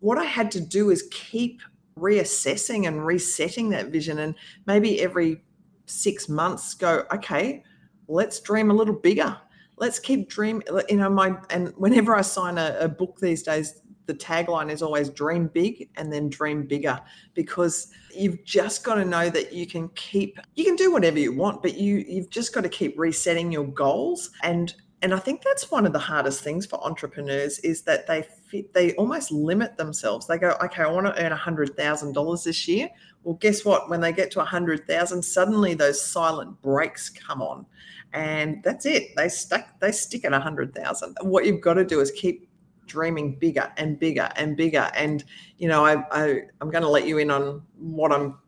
What 0.00 0.18
I 0.18 0.24
had 0.24 0.50
to 0.52 0.60
do 0.60 0.90
is 0.90 1.08
keep 1.10 1.60
reassessing 1.98 2.86
and 2.86 3.04
resetting 3.04 3.70
that 3.70 3.88
vision 3.88 4.18
and 4.18 4.34
maybe 4.66 5.00
every 5.00 5.42
6 5.86 6.28
months 6.28 6.74
go, 6.74 7.04
okay, 7.12 7.62
let's 8.08 8.40
dream 8.40 8.70
a 8.70 8.74
little 8.74 8.94
bigger. 8.94 9.36
Let's 9.78 9.98
keep 9.98 10.30
dream. 10.30 10.62
You 10.88 10.96
know, 10.96 11.10
my 11.10 11.36
and 11.50 11.74
whenever 11.76 12.14
I 12.14 12.22
sign 12.22 12.56
a, 12.56 12.76
a 12.80 12.88
book 12.88 13.18
these 13.20 13.42
days, 13.42 13.82
the 14.06 14.14
tagline 14.14 14.70
is 14.70 14.82
always 14.82 15.10
dream 15.10 15.48
big 15.48 15.88
and 15.96 16.12
then 16.12 16.28
dream 16.28 16.64
bigger 16.64 16.98
because 17.34 17.88
you've 18.14 18.42
just 18.44 18.84
got 18.84 18.94
to 18.94 19.04
know 19.04 19.28
that 19.28 19.52
you 19.52 19.66
can 19.66 19.88
keep 19.90 20.38
you 20.54 20.64
can 20.64 20.76
do 20.76 20.92
whatever 20.92 21.18
you 21.18 21.32
want 21.32 21.62
but 21.62 21.76
you 21.76 22.04
you've 22.08 22.30
just 22.30 22.54
got 22.54 22.62
to 22.62 22.68
keep 22.68 22.98
resetting 22.98 23.52
your 23.52 23.66
goals 23.66 24.30
and 24.42 24.74
and 25.02 25.12
I 25.12 25.18
think 25.18 25.42
that's 25.42 25.70
one 25.70 25.86
of 25.86 25.92
the 25.92 25.98
hardest 25.98 26.42
things 26.42 26.64
for 26.64 26.82
entrepreneurs 26.84 27.58
is 27.58 27.82
that 27.82 28.06
they 28.06 28.26
fit, 28.48 28.72
they 28.72 28.94
almost 28.94 29.30
limit 29.30 29.76
themselves. 29.76 30.26
They 30.26 30.38
go, 30.38 30.56
okay, 30.64 30.82
I 30.82 30.90
want 30.90 31.06
to 31.06 31.22
earn 31.22 31.32
a 31.32 31.36
hundred 31.36 31.76
thousand 31.76 32.14
dollars 32.14 32.44
this 32.44 32.66
year. 32.66 32.88
Well, 33.22 33.34
guess 33.34 33.64
what? 33.64 33.90
When 33.90 34.00
they 34.00 34.12
get 34.12 34.30
to 34.32 34.40
a 34.40 34.44
hundred 34.44 34.86
thousand, 34.86 35.22
suddenly 35.22 35.74
those 35.74 36.02
silent 36.02 36.60
brakes 36.62 37.10
come 37.10 37.42
on, 37.42 37.66
and 38.14 38.62
that's 38.62 38.86
it. 38.86 39.14
They 39.16 39.28
stuck. 39.28 39.78
They 39.80 39.92
stick 39.92 40.24
at 40.24 40.32
a 40.32 40.40
hundred 40.40 40.74
thousand. 40.74 41.16
What 41.20 41.44
you've 41.44 41.60
got 41.60 41.74
to 41.74 41.84
do 41.84 42.00
is 42.00 42.10
keep 42.12 42.45
dreaming 42.86 43.38
bigger 43.38 43.72
and 43.76 43.98
bigger 43.98 44.30
and 44.36 44.56
bigger. 44.56 44.90
And 44.94 45.24
you 45.58 45.68
know, 45.68 45.84
I, 45.84 46.02
I 46.10 46.42
I'm 46.60 46.70
going 46.70 46.82
to 46.82 46.88
let 46.88 47.06
you 47.06 47.18
in 47.18 47.30
on 47.30 47.62
what 47.78 48.12
I'm 48.12 48.38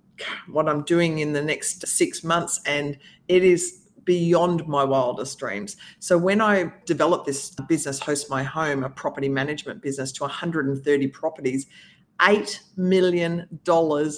what 0.48 0.68
I'm 0.68 0.82
doing 0.82 1.18
in 1.18 1.32
the 1.32 1.42
next 1.42 1.86
six 1.86 2.24
months, 2.24 2.60
and 2.66 2.98
it 3.28 3.44
is 3.44 3.88
beyond 4.04 4.66
my 4.66 4.82
wildest 4.82 5.38
dreams. 5.38 5.76
So 5.98 6.16
when 6.16 6.40
I 6.40 6.72
developed 6.86 7.26
this 7.26 7.50
business, 7.68 8.00
Host 8.00 8.30
My 8.30 8.42
Home, 8.42 8.82
a 8.82 8.88
property 8.88 9.28
management 9.28 9.82
business 9.82 10.12
to 10.12 10.22
130 10.22 11.08
properties, 11.08 11.66
$8 12.18 12.58
million 12.78 13.46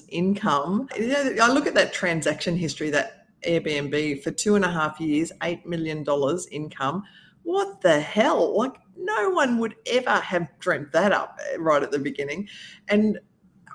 income. 0.09 0.89
I 0.95 1.53
look 1.53 1.67
at 1.67 1.75
that 1.75 1.93
transaction 1.93 2.57
history, 2.57 2.91
that 2.91 3.27
Airbnb 3.45 4.23
for 4.23 4.31
two 4.31 4.55
and 4.55 4.65
a 4.65 4.71
half 4.71 5.01
years, 5.01 5.33
$8 5.41 5.67
million 5.67 6.07
income. 6.53 7.03
What 7.43 7.81
the 7.81 7.99
hell? 7.99 8.57
Like 8.57 8.75
no 9.01 9.31
one 9.31 9.59
would 9.59 9.75
ever 9.87 10.11
have 10.11 10.49
dreamt 10.59 10.93
that 10.93 11.13
up 11.13 11.39
eh, 11.51 11.57
right 11.59 11.83
at 11.83 11.91
the 11.91 11.99
beginning. 11.99 12.49
And 12.89 13.19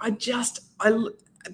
I 0.02 0.12
just, 0.12 0.60
I, 0.80 0.92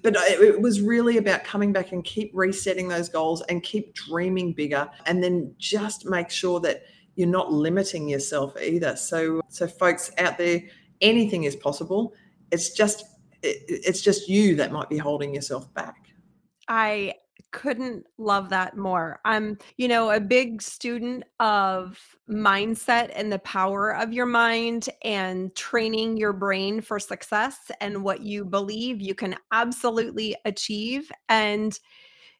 but 0.02 0.16
it 0.16 0.62
was 0.62 0.82
really 0.82 1.18
about 1.18 1.44
coming 1.44 1.74
back 1.74 1.92
and 1.92 2.04
keep 2.04 2.32
resetting 2.34 2.88
those 2.88 3.10
goals 3.10 3.42
and 3.44 3.62
keep 3.62 3.94
dreaming 3.94 4.54
bigger 4.54 4.90
and 5.06 5.24
then 5.24 5.54
just 5.58 6.06
make 6.06 6.30
sure 6.30 6.60
that 6.62 6.84
you're 7.16 7.28
not 7.28 7.52
limiting 7.52 8.08
yourself 8.08 8.56
either. 8.62 8.96
So, 8.96 9.42
so 9.50 9.68
folks 9.68 10.12
out 10.18 10.38
there, 10.38 10.62
anything 11.02 11.44
is 11.44 11.56
possible. 11.56 12.14
It's 12.52 12.72
just, 12.72 13.04
it's 13.44 14.02
just 14.02 14.30
you 14.30 14.56
that 14.58 14.72
might 14.72 14.90
be 14.90 14.98
holding 14.98 15.34
yourself 15.36 15.74
back. 15.74 15.98
I 16.68 17.16
couldn't 17.52 18.06
love 18.18 18.50
that 18.50 18.78
more. 18.78 19.20
I'm, 19.26 19.58
you 19.78 19.88
know, 19.88 20.12
a 20.12 20.20
big 20.20 20.62
student 20.62 21.24
of 21.40 22.00
mindset 22.30 23.12
and 23.14 23.32
the 23.32 23.40
power 23.40 23.96
of 23.96 24.14
your 24.14 24.26
mind 24.26 24.90
and 25.04 25.54
training 25.56 26.18
your 26.18 26.34
brain 26.34 26.82
for 26.82 27.00
success 27.00 27.72
and 27.82 28.04
what 28.04 28.22
you 28.22 28.46
believe 28.46 29.02
you 29.02 29.16
can 29.16 29.36
absolutely 29.52 30.36
achieve 30.46 31.12
and 31.30 31.80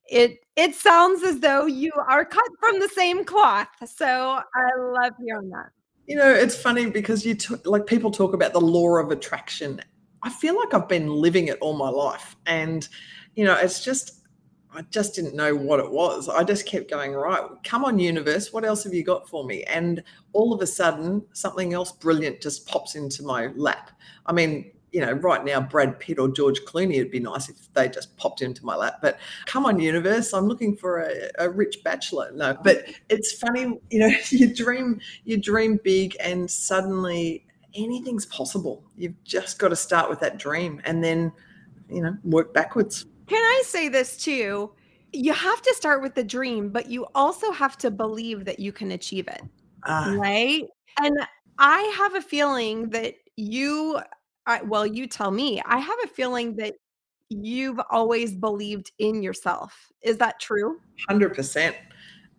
it 0.10 0.40
it 0.56 0.76
sounds 0.76 1.24
as 1.24 1.40
though 1.40 1.66
you 1.66 1.92
are 2.10 2.26
cut 2.26 2.50
from 2.60 2.80
the 2.80 2.90
same 2.90 3.24
cloth. 3.24 3.70
So 3.86 4.06
I 4.06 4.80
love 4.80 5.14
hearing 5.24 5.50
that. 5.50 5.70
You 6.08 6.18
know, 6.18 6.30
it's 6.30 6.56
funny 6.56 6.90
because 6.90 7.26
you 7.26 7.36
t- 7.36 7.56
like 7.66 7.86
people 7.86 8.12
talk 8.12 8.34
about 8.34 8.54
the 8.54 8.62
law 8.62 8.98
of 8.98 9.12
attraction. 9.12 9.80
I 10.24 10.30
feel 10.30 10.58
like 10.58 10.74
I've 10.74 10.90
been 10.90 11.08
living 11.08 11.48
it 11.48 11.58
all 11.62 11.78
my 11.78 11.90
life 11.90 12.36
and 12.46 12.88
you 13.36 13.46
know, 13.46 13.56
it's 13.56 13.84
just 13.84 14.21
I 14.74 14.84
just 14.84 15.16
didn't 15.16 15.36
know 15.36 15.56
what 15.56 15.80
it 15.80 15.92
was. 15.92 16.30
I 16.30 16.44
just 16.44 16.66
kept 16.66 16.90
going, 16.90 17.14
right, 17.14 17.44
come 17.64 17.84
on, 17.84 18.00
universe, 18.00 18.54
what 18.54 18.64
else 18.64 18.84
have 18.86 18.94
you 18.94 19.04
got 19.04 19.28
for 19.28 19.44
me? 19.44 19.64
And 19.64 20.04
all 20.34 20.54
of 20.54 20.62
a 20.62 20.68
sudden, 20.68 21.24
something 21.34 21.74
else 21.74 21.92
brilliant 21.92 22.42
just 22.42 22.68
pops 22.68 22.96
into 22.96 23.24
my 23.24 23.48
lap. 23.56 23.92
I 24.26 24.32
mean, 24.32 24.72
you 24.92 25.02
know, 25.02 25.14
right 25.14 25.44
now, 25.44 25.62
Brad 25.62 26.00
Pitt 26.00 26.20
or 26.20 26.30
George 26.30 26.62
Clooney, 26.62 26.96
it'd 26.96 27.12
be 27.12 27.20
nice 27.20 27.50
if 27.50 27.74
they 27.74 27.88
just 27.88 28.16
popped 28.18 28.42
into 28.42 28.66
my 28.66 28.76
lap. 28.76 29.00
But 29.02 29.20
come 29.46 29.66
on, 29.66 29.80
universe, 29.80 30.34
I'm 30.34 30.48
looking 30.48 30.76
for 30.76 31.02
a, 31.02 31.30
a 31.40 31.50
rich 31.50 31.84
bachelor. 31.84 32.32
No, 32.34 32.58
but 32.62 32.84
it's 33.10 33.32
funny, 33.32 33.80
you 33.90 34.00
know, 34.00 34.12
you 34.30 34.54
dream, 34.54 35.00
you 35.24 35.38
dream 35.38 35.80
big, 35.84 36.16
and 36.20 36.50
suddenly 36.50 37.46
anything's 37.74 38.26
possible. 38.26 38.84
You've 38.98 39.22
just 39.24 39.60
got 39.60 39.70
to 39.70 39.76
start 39.76 40.10
with 40.10 40.20
that 40.20 40.38
dream 40.38 40.82
and 40.84 41.04
then, 41.04 41.32
you 41.90 42.02
know, 42.02 42.18
work 42.24 42.54
backwards. 42.54 43.06
Can 43.32 43.42
I 43.42 43.62
say 43.66 43.88
this 43.88 44.18
too? 44.18 44.72
You 45.14 45.32
have 45.32 45.62
to 45.62 45.74
start 45.74 46.02
with 46.02 46.16
the 46.16 46.24
dream, 46.24 46.68
but 46.70 46.90
you 46.90 47.08
also 47.16 47.54
have 47.54 47.78
to 47.78 47.90
believe 47.90 48.44
that 48.44 48.60
you 48.60 48.74
can 48.74 48.92
achieve 48.92 49.30
it. 49.30 49.42
Uh, 49.84 50.18
right? 50.18 50.66
And 51.00 51.18
I 51.58 51.80
have 51.98 52.16
a 52.16 52.22
feeling 52.22 52.90
that 52.90 53.14
you, 53.38 54.02
I, 54.48 54.64
well, 54.64 54.86
you 54.86 55.08
tell 55.08 55.32
me, 55.32 55.62
I 55.66 55.78
have 55.80 55.98
a 56.04 56.10
feeling 56.10 56.58
that 56.58 56.74
you've 57.30 57.80
always 57.90 58.36
believed 58.36 58.92
in 59.00 59.24
yourself. 59.24 59.90
Is 60.02 60.18
that 60.18 60.42
true? 60.42 60.82
100%. 61.10 61.74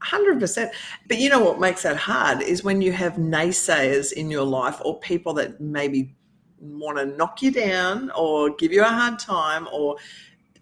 100%. 0.04 0.70
But 1.08 1.18
you 1.18 1.30
know 1.30 1.42
what 1.42 1.58
makes 1.58 1.84
that 1.84 1.96
hard 1.96 2.42
is 2.42 2.64
when 2.64 2.82
you 2.82 2.92
have 2.92 3.14
naysayers 3.14 4.12
in 4.12 4.30
your 4.30 4.44
life 4.44 4.78
or 4.84 5.00
people 5.00 5.32
that 5.34 5.58
maybe 5.58 6.14
want 6.58 6.98
to 6.98 7.06
knock 7.06 7.40
you 7.40 7.50
down 7.50 8.10
or 8.16 8.50
give 8.56 8.72
you 8.72 8.82
a 8.82 8.88
hard 8.88 9.18
time 9.18 9.66
or 9.72 9.96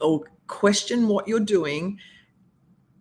or 0.00 0.22
question 0.46 1.06
what 1.06 1.28
you're 1.28 1.40
doing 1.40 1.98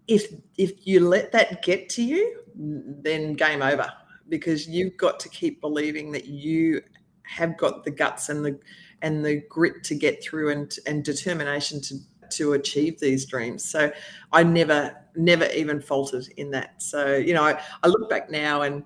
if 0.08 0.34
if 0.58 0.86
you 0.86 1.00
let 1.00 1.32
that 1.32 1.62
get 1.64 1.90
to 1.90 2.04
you 2.04 2.42
then 2.56 3.34
game 3.34 3.62
over 3.62 3.92
because 4.28 4.68
you've 4.68 4.96
got 4.98 5.20
to 5.20 5.30
keep 5.30 5.60
believing 5.62 6.12
that 6.12 6.26
you 6.26 6.82
have 7.24 7.58
got 7.58 7.84
the 7.84 7.92
guts 7.92 8.30
and 8.30 8.44
the 8.44 8.60
and 9.02 9.26
the 9.26 9.42
grit 9.50 9.84
to 9.84 9.96
get 9.96 10.24
through 10.24 10.52
and 10.52 10.76
and 10.86 11.04
determination 11.04 11.82
to 11.82 11.96
to 12.32 12.54
achieve 12.54 13.00
these 13.00 13.26
dreams. 13.26 13.68
So 13.68 13.92
i 14.32 14.44
never 14.44 14.96
never 15.16 15.46
even 15.46 15.82
faltered 15.82 16.28
in 16.38 16.52
that. 16.52 16.82
So 16.82 17.16
you 17.16 17.34
know 17.34 17.44
i, 17.44 17.60
I 17.84 17.88
look 17.88 18.10
back 18.10 18.30
now 18.30 18.64
and 18.64 18.84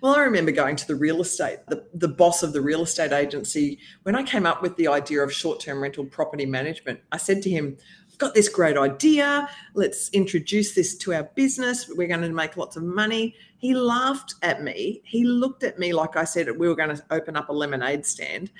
well, 0.00 0.14
I 0.14 0.20
remember 0.20 0.52
going 0.52 0.76
to 0.76 0.86
the 0.86 0.94
real 0.94 1.20
estate, 1.20 1.58
the, 1.68 1.84
the 1.94 2.08
boss 2.08 2.42
of 2.42 2.52
the 2.52 2.60
real 2.60 2.82
estate 2.82 3.12
agency. 3.12 3.78
When 4.02 4.14
I 4.14 4.22
came 4.22 4.46
up 4.46 4.62
with 4.62 4.76
the 4.76 4.88
idea 4.88 5.22
of 5.22 5.32
short 5.32 5.60
term 5.60 5.82
rental 5.82 6.04
property 6.04 6.46
management, 6.46 7.00
I 7.10 7.16
said 7.16 7.42
to 7.42 7.50
him, 7.50 7.76
I've 8.10 8.18
got 8.18 8.34
this 8.34 8.48
great 8.48 8.76
idea. 8.76 9.48
Let's 9.74 10.10
introduce 10.10 10.74
this 10.74 10.96
to 10.98 11.14
our 11.14 11.24
business. 11.34 11.88
We're 11.88 12.08
going 12.08 12.22
to 12.22 12.28
make 12.30 12.56
lots 12.56 12.76
of 12.76 12.82
money. 12.82 13.34
He 13.58 13.74
laughed 13.74 14.34
at 14.42 14.62
me. 14.62 15.00
He 15.04 15.24
looked 15.24 15.64
at 15.64 15.78
me 15.78 15.92
like 15.92 16.16
I 16.16 16.24
said 16.24 16.48
we 16.58 16.68
were 16.68 16.76
going 16.76 16.94
to 16.94 17.04
open 17.10 17.36
up 17.36 17.48
a 17.48 17.52
lemonade 17.52 18.06
stand. 18.06 18.50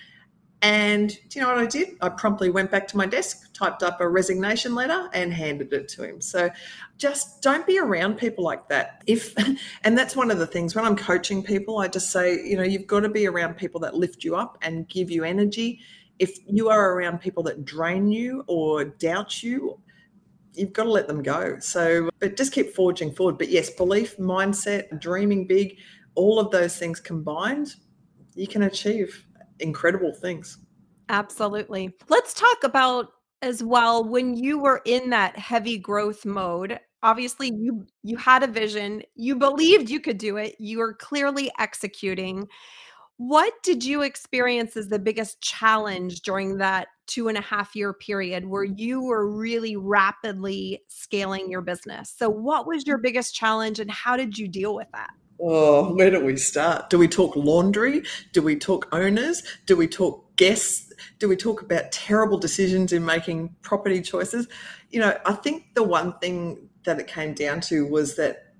And 0.62 1.08
do 1.28 1.38
you 1.38 1.42
know 1.42 1.48
what 1.48 1.58
I 1.58 1.66
did? 1.66 1.96
I 2.00 2.08
promptly 2.08 2.48
went 2.48 2.70
back 2.70 2.86
to 2.88 2.96
my 2.96 3.04
desk, 3.04 3.52
typed 3.52 3.82
up 3.82 4.00
a 4.00 4.08
resignation 4.08 4.76
letter, 4.76 5.10
and 5.12 5.32
handed 5.32 5.72
it 5.72 5.88
to 5.88 6.04
him. 6.04 6.20
So 6.20 6.50
just 6.98 7.42
don't 7.42 7.66
be 7.66 7.80
around 7.80 8.16
people 8.16 8.44
like 8.44 8.68
that. 8.68 9.02
If 9.08 9.34
and 9.84 9.98
that's 9.98 10.14
one 10.14 10.30
of 10.30 10.38
the 10.38 10.46
things 10.46 10.76
when 10.76 10.84
I'm 10.84 10.94
coaching 10.94 11.42
people, 11.42 11.78
I 11.78 11.88
just 11.88 12.12
say, 12.12 12.34
you 12.46 12.56
know, 12.56 12.62
you've 12.62 12.86
got 12.86 13.00
to 13.00 13.08
be 13.08 13.26
around 13.26 13.54
people 13.56 13.80
that 13.80 13.96
lift 13.96 14.22
you 14.22 14.36
up 14.36 14.56
and 14.62 14.88
give 14.88 15.10
you 15.10 15.24
energy. 15.24 15.80
If 16.20 16.38
you 16.46 16.68
are 16.68 16.92
around 16.92 17.20
people 17.20 17.42
that 17.44 17.64
drain 17.64 18.06
you 18.06 18.44
or 18.46 18.84
doubt 18.84 19.42
you, 19.42 19.80
you've 20.54 20.72
got 20.72 20.84
to 20.84 20.90
let 20.92 21.08
them 21.08 21.24
go. 21.24 21.58
So, 21.58 22.08
but 22.20 22.36
just 22.36 22.52
keep 22.52 22.72
forging 22.72 23.12
forward. 23.12 23.36
But 23.36 23.48
yes, 23.48 23.70
belief, 23.70 24.16
mindset, 24.16 25.00
dreaming 25.00 25.48
big, 25.48 25.78
all 26.14 26.38
of 26.38 26.52
those 26.52 26.76
things 26.76 27.00
combined, 27.00 27.74
you 28.36 28.46
can 28.46 28.62
achieve 28.62 29.26
incredible 29.62 30.12
things. 30.12 30.58
Absolutely. 31.08 31.94
Let's 32.08 32.34
talk 32.34 32.64
about 32.64 33.08
as 33.42 33.62
well 33.62 34.04
when 34.04 34.36
you 34.36 34.58
were 34.58 34.80
in 34.84 35.10
that 35.10 35.36
heavy 35.36 35.78
growth 35.78 36.24
mode 36.24 36.78
obviously 37.02 37.48
you 37.48 37.84
you 38.02 38.16
had 38.16 38.42
a 38.42 38.46
vision 38.46 39.02
you 39.14 39.36
believed 39.36 39.90
you 39.90 40.00
could 40.00 40.18
do 40.18 40.36
it 40.36 40.54
you 40.58 40.78
were 40.78 40.94
clearly 40.94 41.50
executing 41.58 42.46
what 43.18 43.52
did 43.62 43.84
you 43.84 44.02
experience 44.02 44.76
as 44.76 44.88
the 44.88 44.98
biggest 44.98 45.40
challenge 45.40 46.20
during 46.20 46.58
that 46.58 46.88
two 47.06 47.28
and 47.28 47.36
a 47.36 47.42
half 47.42 47.74
year 47.74 47.92
period 47.92 48.46
where 48.46 48.64
you 48.64 49.02
were 49.02 49.30
really 49.30 49.76
rapidly 49.76 50.80
scaling 50.88 51.50
your 51.50 51.60
business 51.60 52.14
so 52.16 52.30
what 52.30 52.66
was 52.66 52.86
your 52.86 52.98
biggest 52.98 53.34
challenge 53.34 53.80
and 53.80 53.90
how 53.90 54.16
did 54.16 54.38
you 54.38 54.46
deal 54.48 54.74
with 54.74 54.88
that 54.92 55.10
Oh, 55.40 55.94
where 55.94 56.10
do 56.10 56.24
we 56.24 56.36
start? 56.36 56.90
Do 56.90 56.98
we 56.98 57.08
talk 57.08 57.34
laundry? 57.36 58.02
Do 58.32 58.42
we 58.42 58.56
talk 58.56 58.88
owners? 58.92 59.42
Do 59.66 59.76
we 59.76 59.88
talk 59.88 60.36
guests? 60.36 60.92
Do 61.18 61.28
we 61.28 61.36
talk 61.36 61.62
about 61.62 61.90
terrible 61.90 62.38
decisions 62.38 62.92
in 62.92 63.04
making 63.04 63.54
property 63.62 64.00
choices? 64.02 64.46
You 64.90 65.00
know, 65.00 65.18
I 65.26 65.32
think 65.32 65.74
the 65.74 65.82
one 65.82 66.18
thing 66.18 66.68
that 66.84 67.00
it 67.00 67.06
came 67.06 67.34
down 67.34 67.60
to 67.62 67.86
was 67.86 68.16
that 68.16 68.52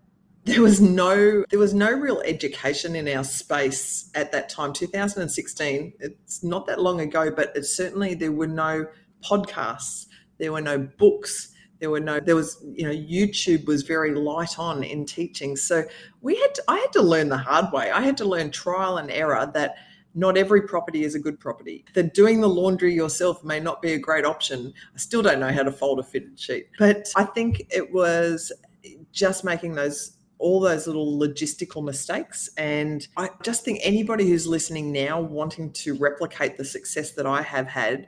there 0.45 0.61
was 0.61 0.81
no 0.81 1.45
there 1.51 1.59
was 1.59 1.75
no 1.75 1.91
real 1.91 2.21
education 2.25 2.97
in 2.97 3.09
our 3.09 3.23
space 3.23 4.11
at 4.15 4.33
that 4.33 4.49
time 4.49 4.73
2016 4.73 5.93
it's 6.01 6.43
not 6.43 6.67
that 6.67 6.81
long 6.81 7.01
ago 7.01 7.31
but 7.31 7.53
it 7.55 7.65
certainly 7.65 8.15
there 8.15 8.33
were 8.33 8.47
no 8.47 8.85
podcasts 9.25 10.07
there 10.39 10.53
were 10.53 10.61
no 10.61 10.79
books 10.79 11.52
there 11.83 11.91
were 11.91 12.01
no 12.01 12.21
there 12.21 12.37
was 12.37 12.65
you 12.77 12.87
know 12.87 12.95
youtube 12.95 13.67
was 13.67 13.83
very 13.83 14.15
light 14.15 14.57
on 14.57 14.85
in 14.85 15.05
teaching. 15.05 15.57
So 15.57 15.83
we 16.21 16.37
had 16.37 16.55
to, 16.55 16.63
i 16.69 16.79
had 16.79 16.93
to 16.93 17.03
learn 17.03 17.29
the 17.29 17.37
hard 17.37 17.73
way. 17.73 17.91
I 17.91 18.03
had 18.03 18.17
to 18.19 18.25
learn 18.25 18.53
trial 18.53 18.99
and 18.99 19.11
error 19.11 19.51
that 19.53 19.75
not 20.15 20.39
every 20.39 20.63
property 20.63 21.03
is 21.03 21.17
a 21.17 21.19
good 21.19 21.41
property. 21.41 21.85
That 21.95 22.15
doing 22.15 22.41
the 22.41 22.49
laundry 22.49 22.95
yourself 22.95 23.43
may 23.43 23.59
not 23.59 23.83
be 23.83 23.95
a 23.95 23.99
great 23.99 24.25
option. 24.25 24.73
I 24.95 24.99
still 24.99 25.23
don't 25.23 25.41
know 25.41 25.51
how 25.51 25.65
to 25.65 25.73
fold 25.73 25.99
a 25.99 26.05
fitted 26.05 26.39
sheet. 26.39 26.69
But 26.79 27.09
i 27.17 27.25
think 27.25 27.67
it 27.71 27.93
was 27.93 28.53
just 29.11 29.43
making 29.43 29.75
those 29.75 30.19
all 30.39 30.61
those 30.61 30.87
little 30.87 31.19
logistical 31.19 31.83
mistakes. 31.85 32.49
And 32.57 33.07
I 33.17 33.31
just 33.43 33.65
think 33.65 33.81
anybody 33.83 34.29
who's 34.29 34.47
listening 34.47 34.93
now 34.93 35.21
wanting 35.21 35.73
to 35.85 35.95
replicate 35.95 36.57
the 36.57 36.65
success 36.65 37.13
that 37.13 37.27
I 37.27 37.43
have 37.43 37.67
had 37.67 38.07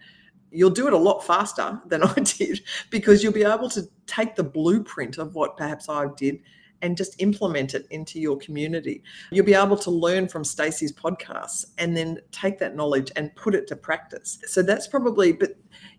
you'll 0.54 0.70
do 0.70 0.86
it 0.86 0.92
a 0.92 0.98
lot 0.98 1.24
faster 1.24 1.80
than 1.86 2.02
I 2.04 2.14
did 2.14 2.60
because 2.90 3.22
you'll 3.22 3.32
be 3.32 3.44
able 3.44 3.68
to 3.70 3.82
take 4.06 4.36
the 4.36 4.44
blueprint 4.44 5.18
of 5.18 5.34
what 5.34 5.56
perhaps 5.56 5.88
I 5.88 6.06
did 6.16 6.40
and 6.82 6.96
just 6.96 7.20
implement 7.20 7.74
it 7.74 7.86
into 7.90 8.20
your 8.20 8.36
community. 8.36 9.02
You'll 9.30 9.46
be 9.46 9.54
able 9.54 9.78
to 9.78 9.90
learn 9.90 10.28
from 10.28 10.44
Stacey's 10.44 10.92
podcasts 10.92 11.64
and 11.78 11.96
then 11.96 12.20
take 12.30 12.58
that 12.58 12.76
knowledge 12.76 13.10
and 13.16 13.34
put 13.36 13.54
it 13.54 13.66
to 13.68 13.76
practice. 13.76 14.38
So 14.46 14.62
that's 14.62 14.86
probably, 14.86 15.32
but 15.32 15.52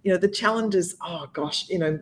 you 0.03 0.11
know, 0.11 0.17
the 0.17 0.27
challenge 0.27 0.75
is, 0.75 0.95
oh 1.01 1.27
gosh, 1.33 1.67
you 1.69 1.79
know, 1.79 1.99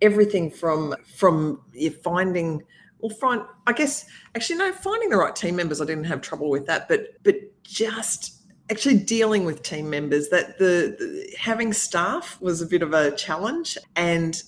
everything 0.00 0.50
from 0.50 0.94
from 1.16 1.60
finding 2.04 2.62
well 3.00 3.10
find 3.16 3.42
I 3.66 3.72
guess 3.72 4.06
actually 4.34 4.58
no 4.58 4.72
finding 4.72 5.08
the 5.08 5.16
right 5.16 5.34
team 5.34 5.56
members 5.56 5.80
I 5.80 5.86
didn't 5.86 6.04
have 6.04 6.20
trouble 6.20 6.50
with 6.50 6.66
that 6.66 6.88
but 6.88 7.14
but 7.24 7.34
just 7.64 8.37
actually 8.70 8.98
dealing 8.98 9.44
with 9.44 9.62
team 9.62 9.88
members 9.88 10.28
that 10.28 10.58
the, 10.58 10.96
the, 10.98 11.34
having 11.38 11.72
staff 11.72 12.40
was 12.40 12.60
a 12.60 12.66
bit 12.66 12.82
of 12.82 12.92
a 12.92 13.14
challenge 13.16 13.78
and 13.96 14.42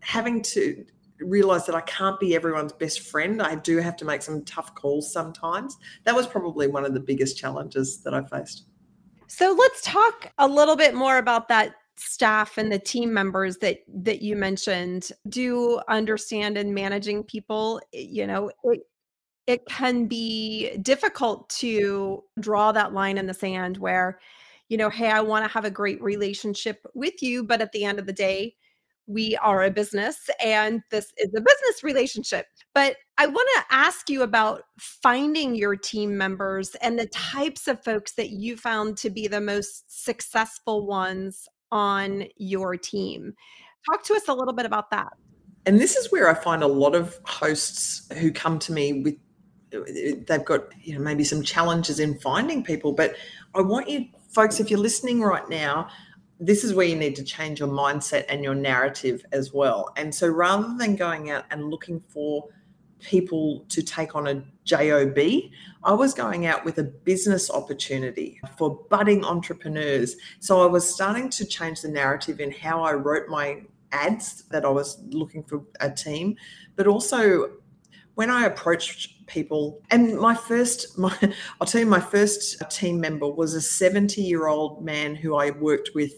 having 0.00 0.42
to 0.42 0.84
realize 1.20 1.66
that 1.66 1.74
I 1.74 1.80
can't 1.82 2.18
be 2.18 2.34
everyone's 2.34 2.72
best 2.72 3.00
friend. 3.00 3.40
I 3.40 3.54
do 3.54 3.78
have 3.78 3.96
to 3.98 4.04
make 4.04 4.22
some 4.22 4.44
tough 4.44 4.74
calls 4.74 5.12
sometimes. 5.12 5.76
That 6.04 6.14
was 6.14 6.26
probably 6.26 6.66
one 6.66 6.84
of 6.84 6.94
the 6.94 7.00
biggest 7.00 7.36
challenges 7.36 8.02
that 8.02 8.12
I 8.12 8.22
faced. 8.24 8.64
So 9.28 9.56
let's 9.58 9.82
talk 9.82 10.30
a 10.38 10.46
little 10.46 10.76
bit 10.76 10.94
more 10.94 11.18
about 11.18 11.48
that 11.48 11.74
staff 11.96 12.58
and 12.58 12.72
the 12.72 12.78
team 12.78 13.12
members 13.12 13.58
that 13.58 13.78
that 13.86 14.22
you 14.22 14.34
mentioned 14.34 15.10
do 15.28 15.80
understand 15.88 16.56
in 16.56 16.72
managing 16.72 17.22
people 17.22 17.80
you 17.92 18.26
know 18.26 18.50
it, 18.64 18.80
it 19.46 19.66
can 19.66 20.06
be 20.06 20.76
difficult 20.78 21.48
to 21.48 22.22
draw 22.40 22.72
that 22.72 22.92
line 22.92 23.18
in 23.18 23.26
the 23.26 23.34
sand 23.34 23.76
where 23.76 24.18
you 24.68 24.76
know 24.76 24.88
hey 24.88 25.10
i 25.10 25.20
want 25.20 25.44
to 25.44 25.52
have 25.52 25.64
a 25.64 25.70
great 25.70 26.00
relationship 26.02 26.86
with 26.94 27.22
you 27.22 27.44
but 27.44 27.60
at 27.60 27.72
the 27.72 27.84
end 27.84 27.98
of 27.98 28.06
the 28.06 28.12
day 28.12 28.54
we 29.06 29.36
are 29.36 29.64
a 29.64 29.70
business 29.70 30.30
and 30.42 30.82
this 30.90 31.12
is 31.18 31.28
a 31.34 31.40
business 31.40 31.82
relationship. 31.82 32.46
But 32.74 32.96
i 33.18 33.26
want 33.26 33.48
to 33.56 33.74
ask 33.74 34.08
you 34.08 34.22
about 34.22 34.62
finding 34.78 35.54
your 35.54 35.76
team 35.76 36.16
members 36.16 36.74
and 36.76 36.98
the 36.98 37.06
types 37.06 37.68
of 37.68 37.82
folks 37.84 38.12
that 38.12 38.30
you 38.30 38.56
found 38.56 38.96
to 38.98 39.10
be 39.10 39.28
the 39.28 39.40
most 39.40 40.04
successful 40.04 40.86
ones 40.86 41.48
on 41.70 42.24
your 42.36 42.76
team. 42.76 43.34
Talk 43.90 44.04
to 44.04 44.14
us 44.14 44.28
a 44.28 44.34
little 44.34 44.54
bit 44.54 44.66
about 44.66 44.90
that. 44.90 45.12
And 45.66 45.78
this 45.78 45.96
is 45.96 46.10
where 46.10 46.28
I 46.28 46.34
find 46.34 46.62
a 46.62 46.68
lot 46.68 46.94
of 46.94 47.20
hosts 47.24 48.08
who 48.18 48.32
come 48.32 48.58
to 48.60 48.72
me 48.72 49.02
with 49.02 49.16
they've 50.26 50.44
got 50.44 50.68
you 50.82 50.94
know 50.94 51.00
maybe 51.00 51.24
some 51.24 51.42
challenges 51.42 52.00
in 52.00 52.18
finding 52.18 52.62
people 52.62 52.92
but 52.92 53.14
i 53.54 53.60
want 53.60 53.88
you 53.88 54.06
folks 54.28 54.60
if 54.60 54.70
you're 54.70 54.78
listening 54.78 55.20
right 55.20 55.48
now 55.48 55.88
this 56.42 56.64
is 56.64 56.74
where 56.74 56.86
you 56.86 56.96
need 56.96 57.14
to 57.14 57.22
change 57.22 57.60
your 57.60 57.68
mindset 57.68 58.24
and 58.28 58.42
your 58.42 58.54
narrative 58.54 59.24
as 59.30 59.52
well. 59.52 59.92
And 59.96 60.12
so 60.12 60.26
rather 60.26 60.74
than 60.76 60.96
going 60.96 61.30
out 61.30 61.44
and 61.52 61.70
looking 61.70 62.00
for 62.00 62.48
people 62.98 63.64
to 63.68 63.80
take 63.80 64.16
on 64.16 64.26
a 64.28 64.44
job 64.64 65.18
i 65.84 65.92
was 65.92 66.14
going 66.14 66.46
out 66.46 66.64
with 66.64 66.78
a 66.78 66.84
business 66.84 67.50
opportunity 67.50 68.40
for 68.56 68.76
budding 68.90 69.24
entrepreneurs. 69.24 70.16
So 70.38 70.62
i 70.62 70.66
was 70.66 70.88
starting 70.92 71.28
to 71.30 71.44
change 71.44 71.82
the 71.82 71.88
narrative 71.88 72.38
in 72.38 72.52
how 72.52 72.84
i 72.84 72.92
wrote 72.92 73.28
my 73.28 73.62
ads 73.90 74.44
that 74.50 74.64
i 74.64 74.68
was 74.68 75.00
looking 75.08 75.42
for 75.42 75.64
a 75.80 75.90
team 75.90 76.36
but 76.76 76.86
also 76.86 77.50
when 78.14 78.30
I 78.30 78.44
approached 78.44 79.21
people, 79.26 79.80
and 79.90 80.18
my 80.18 80.34
first, 80.34 80.98
my, 80.98 81.16
I'll 81.60 81.66
tell 81.66 81.80
you, 81.80 81.86
my 81.86 82.00
first 82.00 82.62
team 82.70 83.00
member 83.00 83.28
was 83.28 83.54
a 83.54 83.60
70 83.60 84.22
year 84.22 84.46
old 84.46 84.84
man 84.84 85.14
who 85.14 85.36
I 85.36 85.50
worked 85.50 85.90
with 85.94 86.12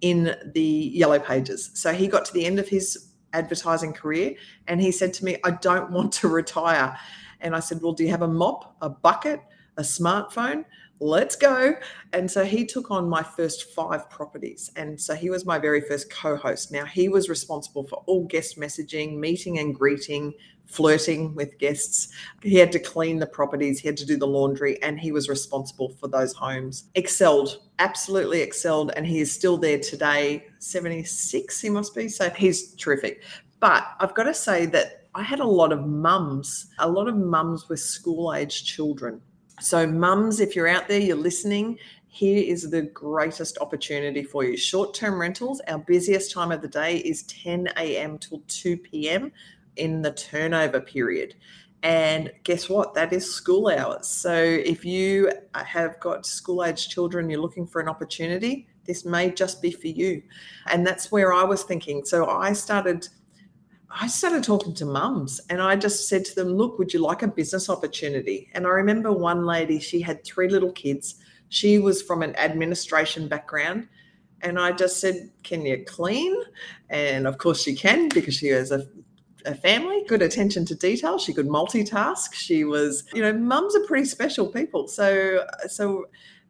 in 0.00 0.36
the 0.54 0.62
Yellow 0.62 1.18
Pages. 1.18 1.70
So 1.74 1.92
he 1.92 2.06
got 2.06 2.24
to 2.26 2.32
the 2.32 2.44
end 2.44 2.58
of 2.58 2.68
his 2.68 3.12
advertising 3.32 3.92
career 3.92 4.34
and 4.68 4.80
he 4.80 4.92
said 4.92 5.12
to 5.14 5.24
me, 5.24 5.36
I 5.44 5.50
don't 5.50 5.90
want 5.90 6.12
to 6.14 6.28
retire. 6.28 6.96
And 7.40 7.54
I 7.56 7.60
said, 7.60 7.80
Well, 7.82 7.92
do 7.92 8.04
you 8.04 8.10
have 8.10 8.22
a 8.22 8.28
mop, 8.28 8.76
a 8.80 8.90
bucket, 8.90 9.40
a 9.76 9.82
smartphone? 9.82 10.64
let's 11.00 11.36
go. 11.36 11.74
And 12.12 12.30
so 12.30 12.44
he 12.44 12.64
took 12.64 12.90
on 12.90 13.08
my 13.08 13.22
first 13.22 13.74
five 13.74 14.08
properties. 14.10 14.70
And 14.76 15.00
so 15.00 15.14
he 15.14 15.30
was 15.30 15.44
my 15.44 15.58
very 15.58 15.80
first 15.80 16.10
co 16.10 16.36
host. 16.36 16.72
Now, 16.72 16.84
he 16.84 17.08
was 17.08 17.28
responsible 17.28 17.84
for 17.84 18.02
all 18.06 18.26
guest 18.26 18.58
messaging, 18.58 19.18
meeting 19.18 19.58
and 19.58 19.74
greeting, 19.74 20.32
flirting 20.66 21.34
with 21.34 21.58
guests. 21.58 22.08
He 22.42 22.56
had 22.56 22.72
to 22.72 22.78
clean 22.78 23.18
the 23.18 23.26
properties, 23.26 23.80
he 23.80 23.88
had 23.88 23.96
to 23.98 24.06
do 24.06 24.16
the 24.16 24.26
laundry, 24.26 24.82
and 24.82 24.98
he 24.98 25.12
was 25.12 25.28
responsible 25.28 25.94
for 26.00 26.08
those 26.08 26.34
homes. 26.34 26.90
Excelled, 26.94 27.62
absolutely 27.78 28.42
excelled. 28.42 28.92
And 28.96 29.06
he 29.06 29.20
is 29.20 29.32
still 29.32 29.56
there 29.56 29.78
today, 29.78 30.46
76, 30.58 31.60
he 31.60 31.70
must 31.70 31.94
be. 31.94 32.08
So 32.08 32.30
he's 32.30 32.74
terrific. 32.74 33.22
But 33.60 33.86
I've 34.00 34.14
got 34.14 34.24
to 34.24 34.34
say 34.34 34.66
that 34.66 35.08
I 35.14 35.22
had 35.22 35.40
a 35.40 35.46
lot 35.46 35.72
of 35.72 35.86
mums, 35.86 36.66
a 36.78 36.88
lot 36.88 37.08
of 37.08 37.16
mums 37.16 37.68
with 37.68 37.80
school 37.80 38.34
age 38.34 38.64
children 38.64 39.22
so, 39.60 39.86
mums, 39.86 40.40
if 40.40 40.54
you're 40.54 40.68
out 40.68 40.86
there, 40.86 41.00
you're 41.00 41.16
listening, 41.16 41.78
here 42.08 42.42
is 42.42 42.70
the 42.70 42.82
greatest 42.82 43.56
opportunity 43.58 44.22
for 44.22 44.44
you. 44.44 44.56
Short 44.56 44.92
term 44.92 45.18
rentals, 45.18 45.62
our 45.66 45.78
busiest 45.78 46.30
time 46.30 46.52
of 46.52 46.60
the 46.60 46.68
day 46.68 46.98
is 46.98 47.22
10 47.24 47.68
a.m. 47.78 48.18
till 48.18 48.42
2 48.48 48.76
p.m. 48.76 49.32
in 49.76 50.02
the 50.02 50.12
turnover 50.12 50.80
period. 50.80 51.34
And 51.82 52.32
guess 52.44 52.68
what? 52.68 52.94
That 52.94 53.12
is 53.12 53.32
school 53.32 53.68
hours. 53.68 54.08
So 54.08 54.34
if 54.34 54.84
you 54.84 55.30
have 55.54 56.00
got 56.00 56.26
school 56.26 56.64
age 56.64 56.88
children, 56.88 57.30
you're 57.30 57.40
looking 57.40 57.66
for 57.66 57.80
an 57.80 57.88
opportunity, 57.88 58.66
this 58.86 59.04
may 59.04 59.30
just 59.30 59.60
be 59.60 59.70
for 59.70 59.88
you. 59.88 60.22
And 60.66 60.86
that's 60.86 61.12
where 61.12 61.32
I 61.32 61.44
was 61.44 61.64
thinking. 61.64 62.04
So 62.04 62.26
I 62.28 62.52
started 62.52 63.08
I 63.98 64.08
started 64.08 64.42
talking 64.42 64.74
to 64.74 64.84
mums 64.84 65.40
and 65.48 65.62
I 65.62 65.76
just 65.76 66.08
said 66.08 66.24
to 66.26 66.34
them, 66.34 66.48
Look, 66.48 66.78
would 66.78 66.92
you 66.92 67.00
like 67.00 67.22
a 67.22 67.28
business 67.28 67.70
opportunity? 67.70 68.50
And 68.52 68.66
I 68.66 68.70
remember 68.70 69.12
one 69.12 69.46
lady, 69.46 69.78
she 69.78 70.00
had 70.00 70.24
three 70.24 70.48
little 70.48 70.72
kids. 70.72 71.16
She 71.48 71.78
was 71.78 72.02
from 72.02 72.22
an 72.22 72.34
administration 72.36 73.28
background. 73.28 73.88
And 74.42 74.58
I 74.58 74.72
just 74.72 75.00
said, 75.00 75.30
Can 75.44 75.64
you 75.64 75.84
clean? 75.86 76.34
And 76.90 77.26
of 77.26 77.38
course, 77.38 77.62
she 77.62 77.74
can 77.74 78.08
because 78.08 78.34
she 78.34 78.48
has 78.48 78.70
a, 78.70 78.86
a 79.46 79.54
family, 79.54 80.04
good 80.06 80.22
attention 80.22 80.64
to 80.66 80.74
detail. 80.74 81.18
She 81.18 81.32
could 81.32 81.46
multitask. 81.46 82.34
She 82.34 82.64
was, 82.64 83.04
you 83.14 83.22
know, 83.22 83.32
mums 83.32 83.74
are 83.76 83.86
pretty 83.86 84.06
special 84.06 84.46
people. 84.46 84.88
So, 84.88 85.46
uh, 85.64 85.68
so 85.68 86.06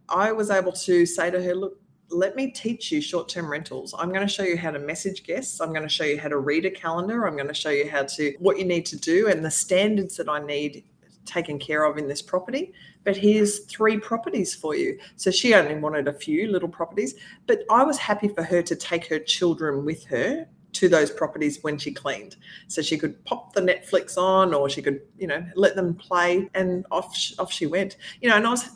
I 0.09 0.33
was 0.33 0.51
able 0.51 0.73
to 0.73 1.07
say 1.07 1.31
to 1.31 1.43
her, 1.43 1.55
Look, 1.55 1.79
let 2.09 2.37
me 2.37 2.51
teach 2.51 2.93
you 2.93 3.01
short 3.01 3.29
term 3.29 3.51
rentals. 3.51 3.95
I'm 3.99 4.11
going 4.11 4.27
to 4.27 4.33
show 4.33 4.45
you 4.45 4.57
how 4.57 4.71
to 4.71 4.79
message 4.79 5.25
guests. 5.25 5.61
I'm 5.61 5.71
going 5.71 5.83
to 5.83 5.89
show 5.89 6.05
you 6.05 6.19
how 6.19 6.29
to 6.29 6.39
read 6.39 6.65
a 6.65 6.71
calendar. 6.71 7.27
I'm 7.27 7.35
going 7.35 7.49
to 7.49 7.55
show 7.55 7.71
you 7.71 7.91
how 7.91 8.05
to, 8.05 8.35
what 8.39 8.59
you 8.59 8.65
need 8.65 8.87
to 8.87 8.97
do 8.97 9.29
and 9.29 9.45
the 9.45 9.51
standards 9.51 10.17
that 10.17 10.29
I 10.29 10.39
need 10.39 10.85
taken 11.25 11.59
care 11.59 11.85
of 11.85 11.99
in 11.99 12.07
this 12.09 12.23
property. 12.23 12.73
But 13.05 13.17
here's 13.17 13.65
three 13.65 13.99
properties 13.99 14.55
for 14.55 14.77
you. 14.77 14.99
So 15.17 15.31
she 15.31 15.55
only 15.55 15.75
wanted 15.75 16.09
a 16.09 16.13
few 16.13 16.49
little 16.51 16.69
properties, 16.69 17.15
but 17.47 17.65
I 17.71 17.83
was 17.83 17.99
happy 17.99 18.29
for 18.29 18.45
her 18.45 18.63
to 18.63 18.77
take 18.77 19.07
her 19.09 19.19
children 19.19 19.85
with 19.85 20.05
her 20.05 20.47
to 20.77 20.89
those 20.89 21.11
properties 21.11 21.63
when 21.63 21.79
she 21.79 21.93
cleaned. 21.93 22.37
So 22.69 22.83
she 22.83 22.99
could 22.99 23.23
pop 23.25 23.53
the 23.53 23.61
Netflix 23.61 24.17
on 24.17 24.55
or 24.55 24.69
she 24.69 24.83
could, 24.83 25.01
you 25.19 25.27
know, 25.27 25.45
let 25.55 25.77
them 25.77 25.95
play 25.95 26.49
and 26.55 26.87
off 26.91 27.17
off 27.39 27.53
she 27.53 27.67
went. 27.67 27.97
You 28.21 28.29
know, 28.29 28.37
and 28.37 28.47
I 28.47 28.51
was 28.51 28.69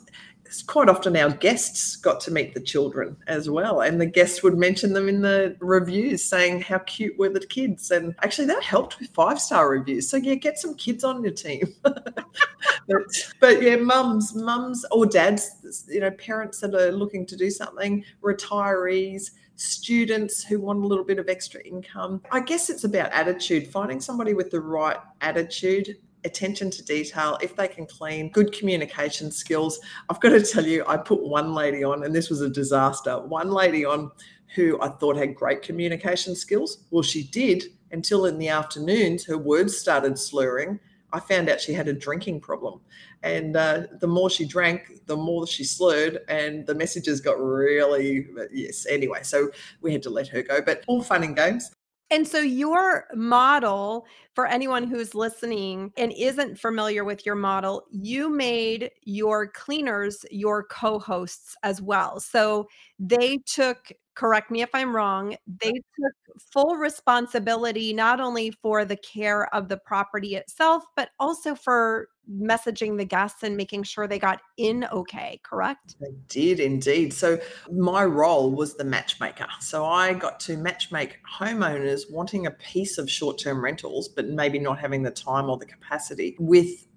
quite 0.67 0.89
often 0.89 1.15
our 1.15 1.29
guests 1.29 1.95
got 1.95 2.19
to 2.19 2.31
meet 2.31 2.53
the 2.53 2.59
children 2.59 3.15
as 3.27 3.49
well 3.49 3.81
and 3.81 4.01
the 4.01 4.05
guests 4.05 4.43
would 4.43 4.57
mention 4.57 4.91
them 4.91 5.07
in 5.07 5.21
the 5.21 5.55
reviews 5.59 6.23
saying 6.23 6.59
how 6.59 6.77
cute 6.79 7.17
were 7.17 7.29
the 7.29 7.39
kids 7.39 7.91
and 7.91 8.13
actually 8.21 8.45
that 8.45 8.61
helped 8.61 8.99
with 8.99 9.09
five 9.11 9.39
star 9.39 9.69
reviews 9.69 10.09
so 10.09 10.17
yeah 10.17 10.35
get 10.35 10.57
some 10.57 10.75
kids 10.75 11.05
on 11.05 11.23
your 11.23 11.31
team 11.31 11.73
but, 11.81 13.05
but 13.39 13.61
yeah 13.61 13.77
mums 13.77 14.35
mums 14.35 14.85
or 14.91 15.05
dads 15.05 15.85
you 15.87 16.01
know 16.01 16.11
parents 16.11 16.59
that 16.59 16.75
are 16.75 16.91
looking 16.91 17.25
to 17.25 17.37
do 17.37 17.49
something 17.49 18.03
retirees 18.21 19.31
students 19.61 20.43
who 20.43 20.59
want 20.59 20.83
a 20.83 20.87
little 20.87 21.05
bit 21.05 21.19
of 21.19 21.29
extra 21.29 21.61
income 21.61 22.21
i 22.31 22.39
guess 22.39 22.69
it's 22.69 22.83
about 22.83 23.11
attitude 23.11 23.67
finding 23.67 23.99
somebody 23.99 24.33
with 24.33 24.49
the 24.49 24.59
right 24.59 24.97
attitude 25.21 25.95
attention 26.23 26.69
to 26.71 26.83
detail, 26.83 27.37
if 27.41 27.55
they 27.55 27.67
can 27.67 27.85
clean, 27.85 28.29
good 28.31 28.51
communication 28.51 29.31
skills. 29.31 29.79
I've 30.09 30.19
got 30.19 30.29
to 30.29 30.41
tell 30.43 30.65
you, 30.65 30.83
I 30.87 30.97
put 30.97 31.21
one 31.21 31.53
lady 31.53 31.83
on, 31.83 32.03
and 32.03 32.13
this 32.13 32.29
was 32.29 32.41
a 32.41 32.49
disaster. 32.49 33.19
One 33.19 33.51
lady 33.51 33.85
on 33.85 34.11
who 34.55 34.79
I 34.81 34.89
thought 34.89 35.17
had 35.17 35.35
great 35.35 35.61
communication 35.61 36.35
skills. 36.35 36.85
Well, 36.91 37.03
she 37.03 37.23
did 37.23 37.63
until 37.91 38.25
in 38.25 38.37
the 38.37 38.49
afternoons, 38.49 39.25
her 39.25 39.37
words 39.37 39.77
started 39.77 40.17
slurring. 40.17 40.79
I 41.13 41.19
found 41.19 41.49
out 41.49 41.59
she 41.59 41.73
had 41.73 41.87
a 41.87 41.93
drinking 41.93 42.41
problem. 42.41 42.81
And 43.23 43.55
uh, 43.55 43.83
the 43.99 44.07
more 44.07 44.29
she 44.29 44.45
drank, 44.45 45.05
the 45.05 45.15
more 45.15 45.45
she 45.45 45.63
slurred, 45.63 46.19
and 46.27 46.65
the 46.65 46.73
messages 46.73 47.21
got 47.21 47.39
really, 47.39 48.27
yes. 48.51 48.85
Anyway, 48.89 49.19
so 49.23 49.51
we 49.81 49.91
had 49.91 50.01
to 50.03 50.09
let 50.09 50.27
her 50.29 50.41
go, 50.41 50.61
but 50.61 50.83
all 50.87 51.03
fun 51.03 51.23
and 51.23 51.35
games. 51.35 51.71
And 52.09 52.27
so, 52.27 52.39
your 52.39 53.07
model 53.13 54.05
for 54.33 54.47
anyone 54.47 54.83
who's 54.83 55.13
listening 55.13 55.91
and 55.97 56.13
isn't 56.13 56.59
familiar 56.59 57.03
with 57.03 57.25
your 57.25 57.35
model, 57.35 57.83
you 57.91 58.29
made 58.29 58.91
your 59.03 59.47
cleaners 59.47 60.25
your 60.31 60.63
co 60.63 60.99
hosts 60.99 61.55
as 61.63 61.81
well. 61.81 62.19
So, 62.19 62.67
they 62.99 63.39
took 63.45 63.91
correct 64.15 64.51
me 64.51 64.61
if 64.61 64.69
I'm 64.73 64.95
wrong, 64.95 65.35
they 65.61 65.71
took 65.71 66.41
full 66.51 66.75
responsibility 66.75 67.93
not 67.93 68.19
only 68.19 68.51
for 68.51 68.85
the 68.85 68.97
care 68.97 69.53
of 69.55 69.69
the 69.69 69.77
property 69.77 70.35
itself, 70.35 70.83
but 70.95 71.09
also 71.19 71.55
for 71.55 72.09
messaging 72.31 72.97
the 72.97 73.05
guests 73.05 73.43
and 73.43 73.57
making 73.57 73.83
sure 73.83 74.07
they 74.07 74.19
got 74.19 74.41
in 74.57 74.85
okay, 74.91 75.39
correct? 75.43 75.95
They 75.99 76.13
did 76.27 76.59
indeed. 76.59 77.13
So 77.13 77.39
my 77.71 78.05
role 78.05 78.51
was 78.51 78.75
the 78.75 78.83
matchmaker. 78.83 79.47
So 79.59 79.85
I 79.85 80.13
got 80.13 80.39
to 80.41 80.55
matchmake 80.55 81.13
homeowners 81.39 82.11
wanting 82.11 82.45
a 82.45 82.51
piece 82.51 82.97
of 82.97 83.09
short-term 83.09 83.63
rentals, 83.63 84.07
but 84.07 84.20
maybe 84.29 84.59
not 84.59 84.79
having 84.79 85.03
the 85.03 85.11
time 85.11 85.49
or 85.49 85.57
the 85.57 85.65
capacity 85.65 86.35
with 86.39 86.87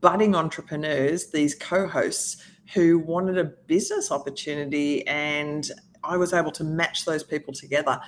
budding 0.00 0.34
entrepreneurs, 0.34 1.30
these 1.30 1.54
co-hosts 1.54 2.42
who 2.72 2.98
wanted 2.98 3.38
a 3.38 3.44
business 3.44 4.10
opportunity 4.10 5.06
and 5.06 5.70
I 6.02 6.16
was 6.16 6.32
able 6.32 6.52
to 6.52 6.64
match 6.64 7.04
those 7.04 7.22
people 7.22 7.52
together. 7.52 8.00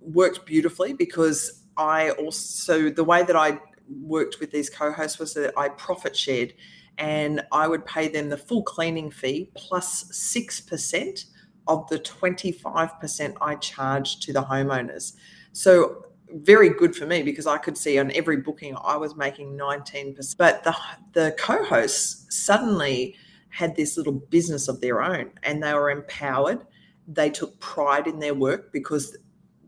Worked 0.00 0.44
beautifully 0.46 0.92
because 0.92 1.62
I 1.76 2.10
also, 2.10 2.90
the 2.90 3.04
way 3.04 3.22
that 3.22 3.36
I 3.36 3.58
worked 3.88 4.40
with 4.40 4.50
these 4.50 4.70
co 4.70 4.92
hosts 4.92 5.18
was 5.18 5.34
that 5.34 5.52
I 5.56 5.68
profit 5.70 6.16
shared 6.16 6.54
and 6.98 7.42
I 7.50 7.66
would 7.66 7.84
pay 7.86 8.08
them 8.08 8.28
the 8.28 8.36
full 8.36 8.62
cleaning 8.62 9.10
fee 9.10 9.50
plus 9.54 10.04
6% 10.12 11.24
of 11.66 11.88
the 11.88 11.98
25% 11.98 13.36
I 13.40 13.54
charged 13.56 14.22
to 14.22 14.32
the 14.32 14.42
homeowners. 14.42 15.14
So 15.52 16.03
very 16.34 16.68
good 16.68 16.94
for 16.96 17.06
me 17.06 17.22
because 17.22 17.46
I 17.46 17.58
could 17.58 17.78
see 17.78 17.98
on 17.98 18.10
every 18.12 18.38
booking 18.38 18.76
I 18.82 18.96
was 18.96 19.16
making 19.16 19.56
19%. 19.56 20.36
But 20.36 20.64
the 20.64 20.76
the 21.12 21.34
co-hosts 21.38 22.26
suddenly 22.34 23.16
had 23.48 23.76
this 23.76 23.96
little 23.96 24.12
business 24.12 24.68
of 24.68 24.80
their 24.80 25.02
own 25.02 25.30
and 25.44 25.62
they 25.62 25.72
were 25.74 25.90
empowered 25.90 26.66
they 27.06 27.30
took 27.30 27.58
pride 27.60 28.06
in 28.06 28.18
their 28.18 28.34
work 28.34 28.72
because 28.72 29.16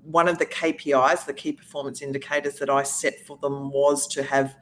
one 0.02 0.29
of 0.29 0.38
the 0.38 0.46
KPIs, 0.46 1.26
the 1.26 1.35
key 1.35 1.52
performance 1.52 2.00
indicators 2.00 2.57
that 2.57 2.70
I 2.70 2.83
set 2.83 3.26
for 3.26 3.37
them 3.38 3.70
was 3.70 4.07
to 4.09 4.22
have 4.22 4.57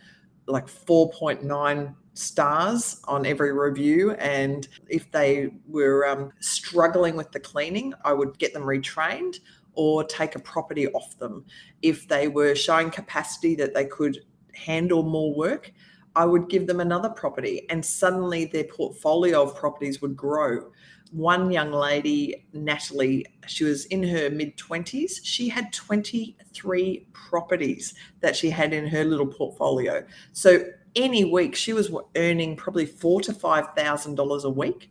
like 0.47 0.67
4.9 0.67 1.95
stars 2.14 3.01
on 3.05 3.27
every 3.27 3.53
review. 3.53 4.12
And 4.12 4.67
if 4.88 5.11
they 5.11 5.51
were 5.67 6.09
um, 6.09 6.33
struggling 6.40 7.17
with 7.17 7.31
the 7.33 7.40
cleaning, 7.40 7.93
I 8.05 8.12
would 8.12 8.38
get 8.38 8.55
them 8.55 8.62
retrained 8.62 9.40
or 9.75 10.05
take 10.05 10.35
a 10.35 10.39
property 10.39 10.89
off 10.89 11.19
them. 11.19 11.45
If 11.83 12.09
they 12.09 12.29
were 12.29 12.55
showing 12.55 12.91
capacity 12.91 13.55
that 13.57 13.75
they 13.75 13.87
could 13.87 14.19
handle 14.55 15.03
more 15.03 15.35
work, 15.35 15.73
I 16.17 16.25
would 16.25 16.49
give 16.49 16.67
them 16.67 16.81
another 16.81 17.09
property. 17.09 17.67
And 17.71 17.85
suddenly 17.85 18.45
their 18.45 18.65
portfolio 18.65 19.43
of 19.43 19.57
properties 19.57 20.01
would 20.01 20.17
grow 20.17 20.71
one 21.15 21.53
young 21.53 21.71
lady, 21.71 22.45
Natalie, 22.53 23.25
she 23.47 23.63
was 23.63 23.85
in 23.87 24.03
her 24.03 24.31
mid 24.31 24.57
20s. 24.57 25.21
She 25.23 25.49
had 25.49 25.73
23 25.73 27.07
properties 27.13 27.95
that 28.21 28.35
she 28.35 28.51
had 28.51 28.73
in 28.73 28.87
her 28.89 29.05
little 29.05 29.27
portfolio. 29.27 30.05
So 30.33 30.65
any 30.97 31.25
week 31.25 31.55
she 31.55 31.73
was 31.73 31.93
earning 32.17 32.57
probably 32.57 32.87
four 32.87 33.21
to 33.23 33.33
five 33.33 33.69
thousand 33.77 34.17
dollars 34.17 34.45
a 34.45 34.51
week. 34.51 34.91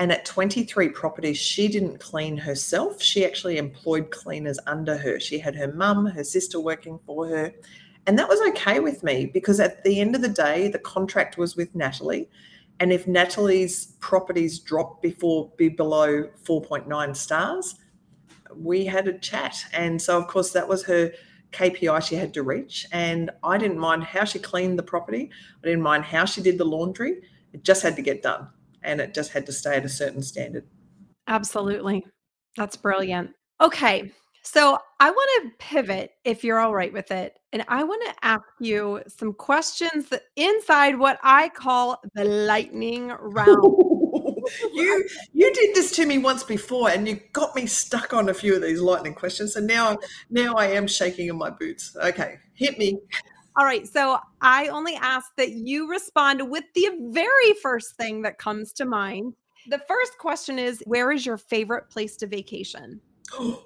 And 0.00 0.10
at 0.10 0.24
23 0.24 0.88
properties, 0.88 1.38
she 1.38 1.68
didn't 1.68 2.00
clean 2.00 2.36
herself. 2.36 3.00
She 3.00 3.24
actually 3.24 3.58
employed 3.58 4.10
cleaners 4.10 4.58
under 4.66 4.96
her. 4.96 5.20
She 5.20 5.38
had 5.38 5.54
her 5.54 5.72
mum, 5.72 6.06
her 6.06 6.24
sister 6.24 6.58
working 6.58 6.98
for 7.06 7.28
her. 7.28 7.52
And 8.06 8.18
that 8.18 8.28
was 8.28 8.40
okay 8.48 8.80
with 8.80 9.04
me 9.04 9.26
because 9.26 9.60
at 9.60 9.84
the 9.84 10.00
end 10.00 10.16
of 10.16 10.22
the 10.22 10.28
day, 10.28 10.68
the 10.68 10.78
contract 10.80 11.38
was 11.38 11.54
with 11.54 11.72
Natalie 11.74 12.28
and 12.80 12.94
if 12.94 13.06
Natalie's 13.06 13.94
properties 14.00 14.58
dropped 14.58 15.02
before 15.02 15.52
be 15.58 15.68
below 15.68 16.24
4.9 16.44 17.14
stars, 17.14 17.74
we 18.56 18.86
had 18.86 19.06
a 19.06 19.18
chat. 19.18 19.62
And 19.74 20.00
so, 20.00 20.18
of 20.18 20.26
course, 20.26 20.52
that 20.52 20.66
was 20.66 20.82
her 20.84 21.12
KPI 21.52 22.02
she 22.02 22.14
had 22.14 22.32
to 22.34 22.42
reach. 22.42 22.86
And 22.90 23.30
I 23.44 23.58
didn't 23.58 23.78
mind 23.78 24.04
how 24.04 24.24
she 24.24 24.38
cleaned 24.38 24.78
the 24.78 24.82
property, 24.82 25.30
I 25.62 25.66
didn't 25.66 25.82
mind 25.82 26.04
how 26.04 26.24
she 26.24 26.40
did 26.40 26.56
the 26.56 26.64
laundry. 26.64 27.20
It 27.52 27.64
just 27.64 27.82
had 27.82 27.96
to 27.96 28.02
get 28.02 28.22
done 28.22 28.48
and 28.82 29.00
it 29.00 29.14
just 29.14 29.32
had 29.32 29.46
to 29.46 29.52
stay 29.52 29.76
at 29.76 29.84
a 29.84 29.88
certain 29.88 30.22
standard. 30.22 30.66
Absolutely. 31.26 32.04
That's 32.56 32.76
brilliant. 32.76 33.30
Okay. 33.60 34.12
So 34.42 34.78
I 35.00 35.10
want 35.10 35.30
to 35.42 35.50
pivot 35.58 36.12
if 36.24 36.42
you're 36.42 36.58
all 36.58 36.74
right 36.74 36.92
with 36.92 37.10
it. 37.10 37.38
And 37.52 37.64
I 37.68 37.84
want 37.84 38.02
to 38.06 38.14
ask 38.24 38.42
you 38.58 39.02
some 39.06 39.34
questions 39.34 40.08
that 40.08 40.22
inside 40.36 40.98
what 40.98 41.18
I 41.22 41.50
call 41.50 42.00
the 42.14 42.24
lightning 42.24 43.08
round. 43.08 43.74
you 44.72 45.08
you 45.32 45.52
did 45.52 45.74
this 45.74 45.92
to 45.96 46.06
me 46.06 46.18
once 46.18 46.42
before 46.42 46.90
and 46.90 47.06
you 47.06 47.20
got 47.32 47.54
me 47.54 47.66
stuck 47.66 48.14
on 48.14 48.28
a 48.28 48.34
few 48.34 48.54
of 48.54 48.62
these 48.62 48.80
lightning 48.80 49.14
questions. 49.14 49.56
And 49.56 49.66
now 49.66 49.98
now 50.30 50.54
I 50.54 50.66
am 50.66 50.86
shaking 50.86 51.28
in 51.28 51.36
my 51.36 51.50
boots. 51.50 51.96
Okay, 52.02 52.38
hit 52.54 52.78
me. 52.78 52.98
All 53.56 53.64
right. 53.64 53.86
So 53.86 54.18
I 54.40 54.68
only 54.68 54.94
ask 54.94 55.34
that 55.36 55.52
you 55.52 55.88
respond 55.88 56.50
with 56.50 56.64
the 56.74 56.88
very 57.10 57.52
first 57.62 57.96
thing 57.96 58.22
that 58.22 58.38
comes 58.38 58.72
to 58.74 58.84
mind. 58.84 59.34
The 59.68 59.80
first 59.88 60.18
question 60.18 60.58
is 60.58 60.82
Where 60.86 61.10
is 61.12 61.26
your 61.26 61.36
favorite 61.36 61.90
place 61.90 62.16
to 62.18 62.26
vacation? 62.26 63.00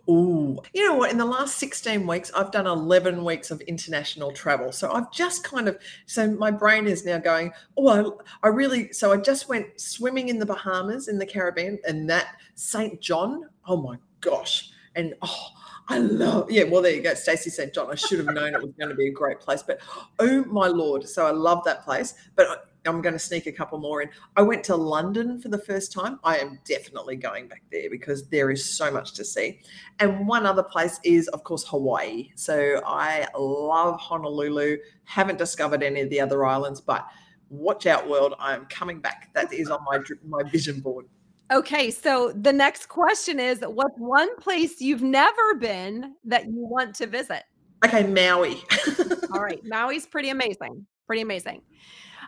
Oh, 0.06 0.62
you 0.74 0.86
know 0.86 0.94
what? 0.94 1.10
In 1.10 1.16
the 1.16 1.24
last 1.24 1.56
16 1.56 2.06
weeks, 2.06 2.30
I've 2.36 2.50
done 2.50 2.66
11 2.66 3.24
weeks 3.24 3.50
of 3.50 3.62
international 3.62 4.30
travel. 4.30 4.72
So 4.72 4.92
I've 4.92 5.10
just 5.10 5.42
kind 5.42 5.68
of, 5.68 5.78
so 6.04 6.30
my 6.30 6.50
brain 6.50 6.86
is 6.86 7.06
now 7.06 7.16
going, 7.16 7.50
oh, 7.78 8.20
I, 8.42 8.46
I 8.46 8.50
really, 8.50 8.92
so 8.92 9.12
I 9.12 9.16
just 9.16 9.48
went 9.48 9.80
swimming 9.80 10.28
in 10.28 10.38
the 10.38 10.44
Bahamas, 10.44 11.08
in 11.08 11.18
the 11.18 11.24
Caribbean, 11.24 11.78
and 11.88 12.08
that 12.10 12.36
St. 12.54 13.00
John, 13.00 13.48
oh 13.66 13.78
my 13.78 13.96
gosh. 14.20 14.70
And 14.94 15.14
oh, 15.22 15.48
I 15.88 15.98
love, 15.98 16.50
yeah, 16.50 16.64
well, 16.64 16.80
there 16.80 16.94
you 16.94 17.02
go. 17.02 17.14
Stacey 17.14 17.50
St. 17.50 17.74
John. 17.74 17.90
I 17.90 17.94
should 17.94 18.18
have 18.18 18.34
known 18.34 18.54
it 18.54 18.62
was 18.62 18.72
going 18.78 18.88
to 18.88 18.94
be 18.94 19.08
a 19.08 19.12
great 19.12 19.40
place, 19.40 19.62
but 19.62 19.80
oh 20.18 20.44
my 20.44 20.66
Lord. 20.66 21.06
So 21.06 21.26
I 21.26 21.30
love 21.30 21.62
that 21.64 21.84
place. 21.84 22.14
But 22.36 22.66
I'm 22.86 23.00
going 23.02 23.14
to 23.14 23.18
sneak 23.18 23.46
a 23.46 23.52
couple 23.52 23.78
more 23.78 24.02
in. 24.02 24.10
I 24.36 24.42
went 24.42 24.64
to 24.64 24.76
London 24.76 25.40
for 25.40 25.48
the 25.48 25.58
first 25.58 25.92
time. 25.92 26.20
I 26.24 26.38
am 26.38 26.58
definitely 26.64 27.16
going 27.16 27.48
back 27.48 27.62
there 27.70 27.90
because 27.90 28.28
there 28.28 28.50
is 28.50 28.64
so 28.64 28.90
much 28.90 29.12
to 29.14 29.24
see. 29.24 29.60
And 30.00 30.26
one 30.26 30.46
other 30.46 30.62
place 30.62 31.00
is, 31.04 31.28
of 31.28 31.44
course, 31.44 31.66
Hawaii. 31.66 32.30
So 32.34 32.80
I 32.86 33.26
love 33.38 34.00
Honolulu. 34.00 34.78
Haven't 35.04 35.38
discovered 35.38 35.82
any 35.82 36.00
of 36.00 36.10
the 36.10 36.20
other 36.20 36.44
islands, 36.44 36.80
but 36.80 37.06
watch 37.50 37.86
out, 37.86 38.08
world. 38.08 38.34
I'm 38.38 38.66
coming 38.66 39.00
back. 39.00 39.30
That 39.34 39.52
is 39.52 39.70
on 39.70 39.84
my 39.84 40.00
my 40.26 40.42
vision 40.50 40.80
board. 40.80 41.06
Okay, 41.52 41.90
so 41.90 42.32
the 42.32 42.52
next 42.52 42.86
question 42.88 43.38
is 43.38 43.60
what's 43.60 43.98
one 43.98 44.34
place 44.36 44.80
you've 44.80 45.02
never 45.02 45.54
been 45.58 46.14
that 46.24 46.46
you 46.46 46.54
want 46.56 46.94
to 46.96 47.06
visit? 47.06 47.42
Okay, 47.84 48.06
Maui. 48.06 48.62
All 49.32 49.42
right, 49.42 49.60
Maui's 49.64 50.06
pretty 50.06 50.30
amazing. 50.30 50.86
Pretty 51.06 51.20
amazing. 51.20 51.60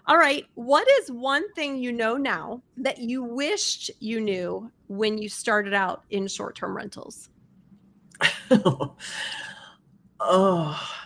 All 0.06 0.18
right, 0.18 0.44
what 0.54 0.86
is 1.00 1.10
one 1.10 1.50
thing 1.54 1.78
you 1.78 1.92
know 1.92 2.16
now 2.16 2.62
that 2.76 2.98
you 2.98 3.22
wished 3.22 3.90
you 4.00 4.20
knew 4.20 4.70
when 4.88 5.18
you 5.18 5.28
started 5.28 5.72
out 5.72 6.04
in 6.10 6.28
short-term 6.28 6.76
rentals? 6.76 7.30
oh, 10.20 10.98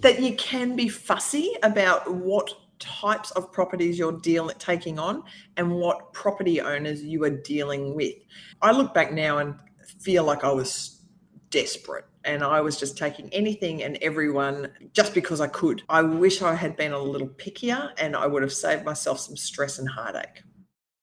that 0.00 0.20
you 0.20 0.36
can 0.36 0.76
be 0.76 0.88
fussy 0.88 1.54
about 1.62 2.14
what 2.14 2.50
types 2.80 3.30
of 3.32 3.52
properties 3.52 3.98
you're 3.98 4.18
dealing 4.20 4.56
taking 4.58 4.98
on 4.98 5.22
and 5.56 5.70
what 5.70 6.12
property 6.12 6.60
owners 6.60 7.02
you 7.02 7.22
are 7.24 7.30
dealing 7.30 7.94
with. 7.94 8.14
I 8.60 8.72
look 8.72 8.92
back 8.92 9.12
now 9.12 9.38
and 9.38 9.54
feel 10.00 10.24
like 10.24 10.42
I 10.42 10.50
was 10.50 11.02
desperate 11.50 12.06
and 12.24 12.42
I 12.42 12.60
was 12.60 12.78
just 12.78 12.98
taking 12.98 13.32
anything 13.32 13.82
and 13.82 13.98
everyone 14.02 14.70
just 14.92 15.14
because 15.14 15.40
I 15.40 15.46
could. 15.48 15.82
I 15.88 16.02
wish 16.02 16.42
I 16.42 16.54
had 16.54 16.76
been 16.76 16.92
a 16.92 16.98
little 16.98 17.28
pickier 17.28 17.90
and 17.98 18.16
I 18.16 18.26
would 18.26 18.42
have 18.42 18.52
saved 18.52 18.84
myself 18.84 19.20
some 19.20 19.36
stress 19.36 19.78
and 19.78 19.88
heartache. 19.88 20.42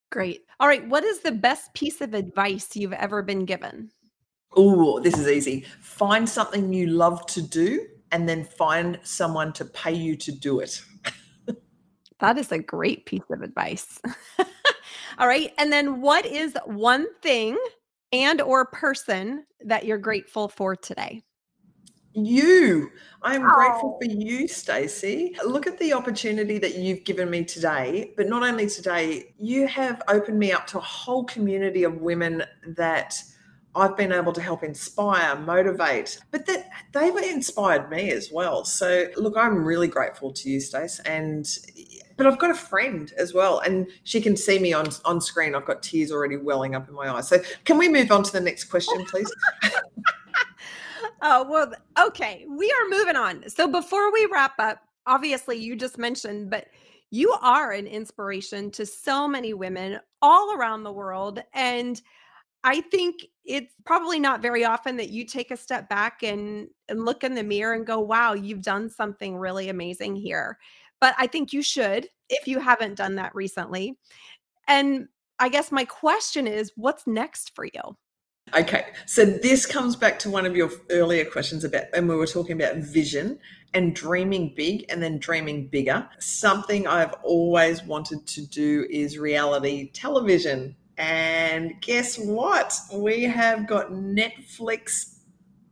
Great. 0.09 0.45
All 0.59 0.67
right, 0.67 0.87
what 0.87 1.03
is 1.03 1.19
the 1.19 1.31
best 1.31 1.73
piece 1.73 2.01
of 2.01 2.13
advice 2.13 2.75
you've 2.75 2.93
ever 2.93 3.21
been 3.21 3.45
given? 3.45 3.91
Oh, 4.55 4.99
this 4.99 5.17
is 5.17 5.27
easy. 5.27 5.65
Find 5.81 6.27
something 6.27 6.71
you 6.71 6.87
love 6.87 7.25
to 7.27 7.41
do 7.41 7.85
and 8.11 8.27
then 8.27 8.45
find 8.45 8.99
someone 9.03 9.51
to 9.53 9.65
pay 9.65 9.93
you 9.93 10.15
to 10.15 10.31
do 10.31 10.59
it. 10.61 10.81
That 12.19 12.37
is 12.37 12.51
a 12.51 12.59
great 12.59 13.05
piece 13.05 13.29
of 13.31 13.41
advice. 13.41 13.99
All 15.19 15.27
right. 15.27 15.53
And 15.57 15.71
then 15.71 16.01
what 16.01 16.25
is 16.25 16.57
one 16.65 17.07
thing 17.21 17.57
and 18.11 18.41
or 18.41 18.65
person 18.65 19.45
that 19.65 19.85
you're 19.85 19.99
mm. 19.99 20.03
grateful 20.03 20.47
for 20.47 20.75
today? 20.75 21.21
You. 22.13 22.89
I 23.21 23.35
am 23.35 23.45
oh. 23.45 23.53
grateful 23.53 23.99
for 24.01 24.09
you, 24.09 24.47
Stacey. 24.47 25.35
Look 25.45 25.67
at 25.67 25.77
the 25.77 25.93
opportunity 25.93 26.57
that 26.57 26.75
you've 26.75 27.03
given 27.03 27.29
me 27.29 27.43
today, 27.43 28.13
but 28.17 28.27
not 28.27 28.41
only 28.41 28.67
today, 28.67 29.35
you 29.37 29.67
have 29.67 30.01
opened 30.07 30.39
me 30.39 30.51
up 30.51 30.65
to 30.67 30.79
a 30.79 30.81
whole 30.81 31.25
community 31.25 31.83
of 31.83 32.01
women 32.01 32.43
that 32.75 33.21
I've 33.75 33.95
been 33.95 34.11
able 34.11 34.33
to 34.33 34.41
help 34.41 34.63
inspire, 34.63 35.35
motivate, 35.35 36.19
but 36.31 36.47
that 36.47 36.69
they've 36.93 37.15
inspired 37.15 37.91
me 37.91 38.11
as 38.11 38.31
well. 38.31 38.65
So 38.65 39.07
look, 39.15 39.37
I'm 39.37 39.63
really 39.63 39.87
grateful 39.87 40.33
to 40.33 40.49
you, 40.49 40.59
Stace, 40.59 40.99
and 41.01 41.47
but 42.17 42.25
I've 42.25 42.39
got 42.39 42.49
a 42.49 42.55
friend 42.55 43.13
as 43.17 43.33
well, 43.33 43.59
and 43.59 43.87
she 44.03 44.19
can 44.19 44.35
see 44.35 44.59
me 44.59 44.73
on 44.73 44.89
on 45.05 45.21
screen. 45.21 45.55
I've 45.55 45.65
got 45.65 45.83
tears 45.83 46.11
already 46.11 46.35
welling 46.35 46.75
up 46.75 46.89
in 46.89 46.95
my 46.95 47.09
eyes. 47.09 47.27
So 47.27 47.39
can 47.63 47.77
we 47.77 47.87
move 47.87 48.11
on 48.11 48.23
to 48.23 48.31
the 48.31 48.41
next 48.41 48.65
question, 48.65 49.05
please? 49.05 49.31
oh 51.21 51.47
well, 51.49 51.71
okay. 51.99 52.45
We 52.49 52.71
are 52.71 52.89
moving 52.89 53.15
on. 53.15 53.47
So 53.47 53.67
before 53.67 54.11
we 54.11 54.27
wrap 54.31 54.55
up, 54.59 54.79
obviously 55.05 55.57
you 55.57 55.75
just 55.75 55.97
mentioned, 55.97 56.49
but 56.49 56.67
you 57.11 57.33
are 57.41 57.71
an 57.71 57.87
inspiration 57.87 58.71
to 58.71 58.85
so 58.85 59.27
many 59.27 59.53
women 59.53 59.99
all 60.21 60.53
around 60.55 60.83
the 60.83 60.91
world, 60.91 61.41
and 61.53 62.01
I 62.63 62.81
think 62.81 63.25
it's 63.45 63.73
probably 63.85 64.19
not 64.19 64.41
very 64.41 64.65
often 64.65 64.97
that 64.97 65.09
you 65.09 65.23
take 65.23 65.51
a 65.51 65.57
step 65.57 65.87
back 65.87 66.21
and, 66.23 66.67
and 66.89 67.05
look 67.05 67.23
in 67.23 67.33
the 67.33 67.43
mirror 67.43 67.73
and 67.73 67.85
go, 67.85 67.99
wow, 67.99 68.33
you've 68.33 68.63
done 68.63 68.89
something 68.89 69.37
really 69.37 69.69
amazing 69.69 70.17
here 70.17 70.57
but 70.99 71.15
I 71.17 71.27
think 71.27 71.53
you 71.53 71.61
should 71.61 72.07
if 72.29 72.47
you 72.47 72.59
haven't 72.59 72.95
done 72.95 73.15
that 73.15 73.33
recently. 73.35 73.97
And 74.67 75.07
I 75.39 75.49
guess 75.49 75.71
my 75.71 75.85
question 75.85 76.47
is 76.47 76.71
what's 76.75 77.07
next 77.07 77.55
for 77.55 77.65
you? 77.65 77.97
Okay, 78.57 78.85
so 79.05 79.25
this 79.25 79.65
comes 79.65 79.97
back 79.97 80.19
to 80.19 80.29
one 80.29 80.45
of 80.45 80.55
your 80.55 80.71
earlier 80.89 81.25
questions 81.25 81.65
about, 81.65 81.83
and 81.93 82.07
we 82.07 82.15
were 82.15 82.25
talking 82.25 82.59
about 82.59 82.77
vision 82.77 83.39
and 83.73 83.93
dreaming 83.93 84.53
big 84.55 84.85
and 84.89 85.03
then 85.03 85.19
dreaming 85.19 85.67
bigger. 85.67 86.07
Something 86.19 86.87
I've 86.87 87.13
always 87.23 87.83
wanted 87.83 88.25
to 88.27 88.47
do 88.47 88.87
is 88.89 89.17
reality 89.17 89.91
television. 89.91 90.77
And 90.97 91.73
guess 91.81 92.17
what? 92.17 92.73
We 92.93 93.23
have 93.23 93.67
got 93.67 93.91
Netflix 93.91 95.17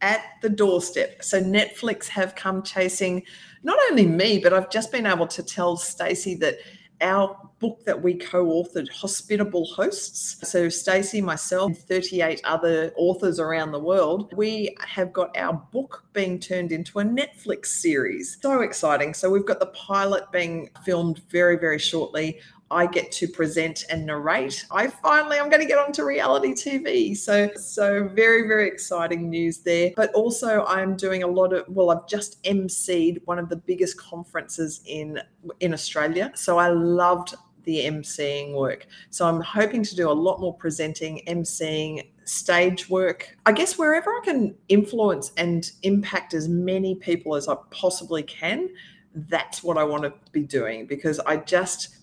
at 0.02 0.22
the 0.42 0.50
doorstep. 0.50 1.24
So 1.24 1.42
Netflix 1.42 2.08
have 2.10 2.36
come 2.36 2.62
chasing 2.62 3.24
not 3.66 3.80
only 3.90 4.06
me, 4.06 4.40
but 4.40 4.54
I've 4.54 4.70
just 4.70 4.92
been 4.92 5.06
able 5.06 5.28
to 5.28 5.44
tell 5.44 5.76
Stacey 5.76 6.36
that 6.36 6.58
our 7.02 7.38
book 7.60 7.84
that 7.86 8.02
we 8.02 8.14
co-authored 8.14 8.90
hospitable 8.90 9.66
hosts 9.66 10.38
so 10.50 10.70
stacey 10.70 11.20
myself 11.20 11.68
and 11.68 11.78
38 11.78 12.40
other 12.44 12.94
authors 12.96 13.40
around 13.40 13.72
the 13.72 13.80
world 13.80 14.32
we 14.36 14.76
have 14.80 15.12
got 15.12 15.36
our 15.38 15.54
book 15.72 16.06
being 16.14 16.40
turned 16.40 16.72
into 16.72 17.00
a 17.00 17.04
netflix 17.04 17.68
series. 17.68 18.38
So 18.42 18.62
exciting. 18.62 19.14
So 19.14 19.30
we've 19.30 19.46
got 19.46 19.60
the 19.60 19.68
pilot 19.68 20.32
being 20.32 20.70
filmed 20.84 21.22
very 21.30 21.58
very 21.58 21.80
shortly 21.80 22.40
I 22.72 22.88
get 22.88 23.12
to 23.14 23.28
present 23.28 23.86
and 23.90 24.06
narrate. 24.06 24.66
I 24.72 24.88
finally 24.88 25.38
I'm 25.38 25.50
going 25.50 25.62
to 25.62 25.68
get 25.68 25.78
onto 25.78 26.04
reality 26.04 26.54
TV. 26.54 27.16
So 27.16 27.50
so 27.56 28.08
very 28.08 28.48
very 28.48 28.68
exciting 28.68 29.30
news 29.30 29.60
there. 29.60 29.92
But 29.96 30.14
also 30.14 30.66
I'm 30.66 30.96
doing 30.96 31.24
a 31.24 31.28
lot 31.28 31.54
of 31.54 31.66
well 31.68 31.92
I've 31.92 32.08
just 32.08 32.42
emceed 32.44 33.22
one 33.26 33.40
of 33.40 33.50
the 33.50 33.56
biggest 33.56 33.98
conferences 34.00 34.82
in 34.86 35.22
in 35.60 35.74
Australia. 35.74 36.32
So 36.36 36.58
I 36.58 36.70
loved 36.70 37.36
the 37.66 37.86
emceeing 37.86 38.54
work. 38.54 38.88
So 39.10 39.28
I'm 39.28 39.42
hoping 39.42 39.84
to 39.84 39.96
do 39.96 40.10
a 40.10 40.14
lot 40.14 40.40
more 40.40 40.54
presenting, 40.54 41.22
emceeing, 41.28 42.08
stage 42.26 42.90
work. 42.90 43.36
I 43.46 43.52
guess 43.52 43.78
wherever 43.78 44.10
I 44.10 44.22
can 44.24 44.56
influence 44.70 45.32
and 45.38 45.72
impact 45.84 46.34
as 46.34 46.48
many 46.48 46.96
people 46.96 47.36
as 47.36 47.48
I 47.48 47.56
possibly 47.70 48.24
can, 48.24 48.70
that's 49.16 49.64
what 49.64 49.78
I 49.78 49.84
want 49.84 50.04
to 50.04 50.14
be 50.32 50.44
doing 50.44 50.86
because 50.86 51.20
I 51.20 51.38
just 51.38 51.95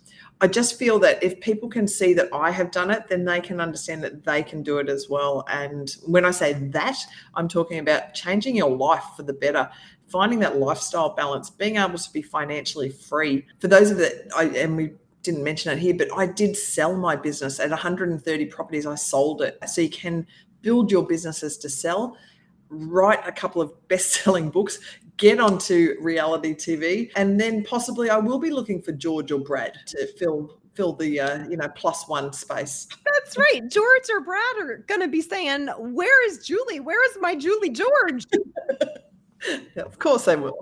I 0.42 0.48
just 0.48 0.76
feel 0.76 0.98
that 0.98 1.22
if 1.22 1.40
people 1.40 1.68
can 1.68 1.86
see 1.86 2.14
that 2.14 2.28
I 2.32 2.50
have 2.50 2.72
done 2.72 2.90
it, 2.90 3.06
then 3.08 3.24
they 3.24 3.40
can 3.40 3.60
understand 3.60 4.02
that 4.02 4.24
they 4.24 4.42
can 4.42 4.64
do 4.64 4.78
it 4.78 4.88
as 4.88 5.08
well. 5.08 5.44
And 5.48 5.88
when 6.04 6.24
I 6.24 6.32
say 6.32 6.52
that, 6.52 6.98
I'm 7.36 7.46
talking 7.46 7.78
about 7.78 8.12
changing 8.12 8.56
your 8.56 8.76
life 8.76 9.04
for 9.16 9.22
the 9.22 9.34
better, 9.34 9.70
finding 10.08 10.40
that 10.40 10.58
lifestyle 10.58 11.14
balance, 11.14 11.48
being 11.48 11.76
able 11.76 11.96
to 11.96 12.12
be 12.12 12.22
financially 12.22 12.90
free. 12.90 13.46
For 13.60 13.68
those 13.68 13.92
of 13.92 13.98
that, 13.98 14.28
I 14.36 14.46
and 14.46 14.76
we 14.76 14.94
didn't 15.22 15.44
mention 15.44 15.72
it 15.72 15.78
here, 15.78 15.94
but 15.94 16.08
I 16.16 16.26
did 16.26 16.56
sell 16.56 16.96
my 16.96 17.14
business 17.14 17.60
at 17.60 17.70
130 17.70 18.46
properties. 18.46 18.84
I 18.84 18.96
sold 18.96 19.42
it. 19.42 19.58
So 19.68 19.80
you 19.80 19.90
can 19.90 20.26
build 20.60 20.90
your 20.90 21.06
businesses 21.06 21.56
to 21.58 21.68
sell 21.68 22.16
write 22.72 23.20
a 23.26 23.32
couple 23.32 23.60
of 23.60 23.70
best-selling 23.88 24.48
books 24.48 24.80
get 25.22 25.38
onto 25.38 25.94
reality 26.00 26.52
TV, 26.52 27.10
and 27.14 27.40
then 27.40 27.62
possibly 27.62 28.10
I 28.10 28.18
will 28.18 28.40
be 28.40 28.50
looking 28.50 28.82
for 28.82 28.90
George 28.90 29.30
or 29.30 29.38
Brad 29.38 29.78
to 29.86 30.06
fill 30.18 30.58
fill 30.74 30.94
the 30.94 31.20
uh, 31.20 31.48
you 31.48 31.56
know 31.56 31.68
plus 31.76 32.08
one 32.08 32.32
space. 32.32 32.88
That's 33.06 33.38
right. 33.38 33.62
George 33.70 34.10
or 34.12 34.20
Brad 34.20 34.56
are 34.60 34.84
going 34.88 35.00
to 35.00 35.08
be 35.08 35.22
saying, 35.22 35.68
"Where 35.78 36.28
is 36.28 36.44
Julie? 36.44 36.80
Where 36.80 37.08
is 37.08 37.16
my 37.20 37.36
Julie 37.36 37.70
George?" 37.70 38.26
yeah, 39.76 39.82
of 39.84 39.98
course, 40.00 40.24
they 40.24 40.36
will. 40.36 40.58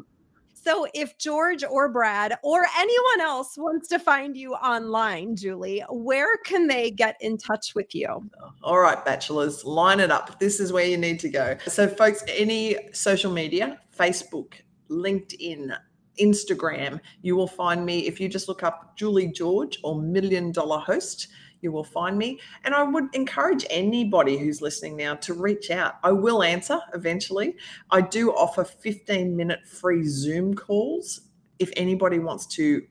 So, 0.62 0.87
if 0.92 1.16
George 1.16 1.64
or 1.64 1.88
Brad 1.88 2.35
or 2.42 2.66
anyone 2.77 3.20
else 3.23 3.57
wants 3.57 3.88
to 3.88 3.99
find 3.99 4.37
you 4.37 4.55
online, 4.55 5.35
Julie, 5.35 5.83
where 5.88 6.37
can 6.44 6.66
they 6.66 6.90
get 6.90 7.16
in 7.20 7.38
touch 7.38 7.75
with 7.75 7.94
you? 7.94 8.31
All 8.62 8.79
right, 8.79 9.03
bachelors, 9.03 9.64
line 9.64 10.01
it 10.01 10.11
up. 10.11 10.38
This 10.38 10.61
is 10.61 10.73
where 10.73 10.85
you 10.85 10.99
need 10.99 11.18
to 11.20 11.31
go. 11.31 11.57
So, 11.66 11.88
folks, 11.88 12.23
any 12.29 12.77
social 12.92 13.33
media, 13.33 13.81
Facebook, 13.99 14.55
LinkedIn, 14.90 15.75
Instagram, 16.20 17.01
you 17.23 17.37
will 17.37 17.49
find 17.49 17.87
me 17.87 18.07
if 18.07 18.20
you 18.20 18.29
just 18.29 18.46
look 18.46 18.62
up 18.62 18.96
Julie 18.96 19.33
George 19.33 19.79
or 19.83 20.01
Million 20.01 20.53
Dollar 20.53 20.81
Host 20.81 21.29
you 21.62 21.73
will 21.73 21.85
find 21.85 22.16
me. 22.16 22.40
And 22.64 22.75
I 22.75 22.83
would 22.83 23.14
encourage 23.14 23.66
anybody 23.70 24.38
who's 24.38 24.61
listening 24.61 24.96
now 24.96 25.14
to 25.16 25.35
reach 25.35 25.70
out. 25.70 25.94
I 26.03 26.12
will 26.12 26.42
answer 26.42 26.79
eventually. 26.94 27.57
I 27.90 28.01
do 28.01 28.31
offer 28.33 28.64
15 28.64 29.37
minute 29.37 29.61
free 29.66 30.05
Zoom 30.05 30.55
calls 30.55 31.23
if 31.59 31.70
anybody 31.77 32.18
wants 32.18 32.46
to 32.46 32.83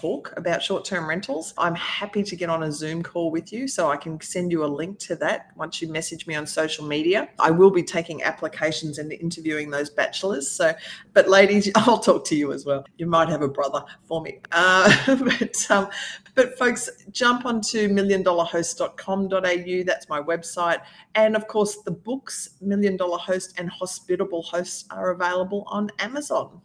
talk 0.00 0.32
about 0.36 0.62
short 0.62 0.84
term 0.84 1.08
rentals, 1.08 1.54
I'm 1.58 1.74
happy 1.74 2.22
to 2.22 2.36
get 2.36 2.48
on 2.50 2.62
a 2.64 2.72
Zoom 2.72 3.02
call 3.02 3.30
with 3.30 3.52
you. 3.52 3.66
So 3.66 3.90
I 3.90 3.96
can 3.96 4.20
send 4.20 4.52
you 4.52 4.64
a 4.64 4.66
link 4.66 4.98
to 5.00 5.16
that 5.16 5.48
once 5.56 5.82
you 5.82 5.88
message 5.88 6.26
me 6.26 6.34
on 6.34 6.46
social 6.46 6.86
media. 6.86 7.28
I 7.38 7.50
will 7.50 7.70
be 7.70 7.82
taking 7.82 8.22
applications 8.22 8.98
and 8.98 9.12
interviewing 9.12 9.70
those 9.70 9.90
bachelors. 9.90 10.50
So, 10.50 10.72
but 11.14 11.28
ladies, 11.28 11.70
I'll 11.76 11.98
talk 11.98 12.24
to 12.26 12.36
you 12.36 12.52
as 12.52 12.64
well. 12.64 12.84
You 12.96 13.06
might 13.06 13.28
have 13.28 13.42
a 13.42 13.48
brother 13.48 13.84
for 14.04 14.22
me. 14.22 14.38
Uh, 14.52 15.16
but, 15.24 15.70
um, 15.70 15.88
but 16.34 16.56
folks, 16.58 16.88
jump 17.10 17.44
onto 17.44 17.88
milliondollarhost.com.au. 17.88 19.84
That's 19.84 20.08
my 20.08 20.22
website. 20.22 20.80
And 21.14 21.34
of 21.34 21.48
course, 21.48 21.78
the 21.84 21.90
books, 21.90 22.50
Million 22.60 22.96
Dollar 22.96 23.18
Host 23.18 23.54
and 23.58 23.68
Hospitable 23.68 24.42
Hosts, 24.42 24.84
are 24.90 25.10
available 25.10 25.64
on 25.66 25.90
Amazon. 25.98 26.60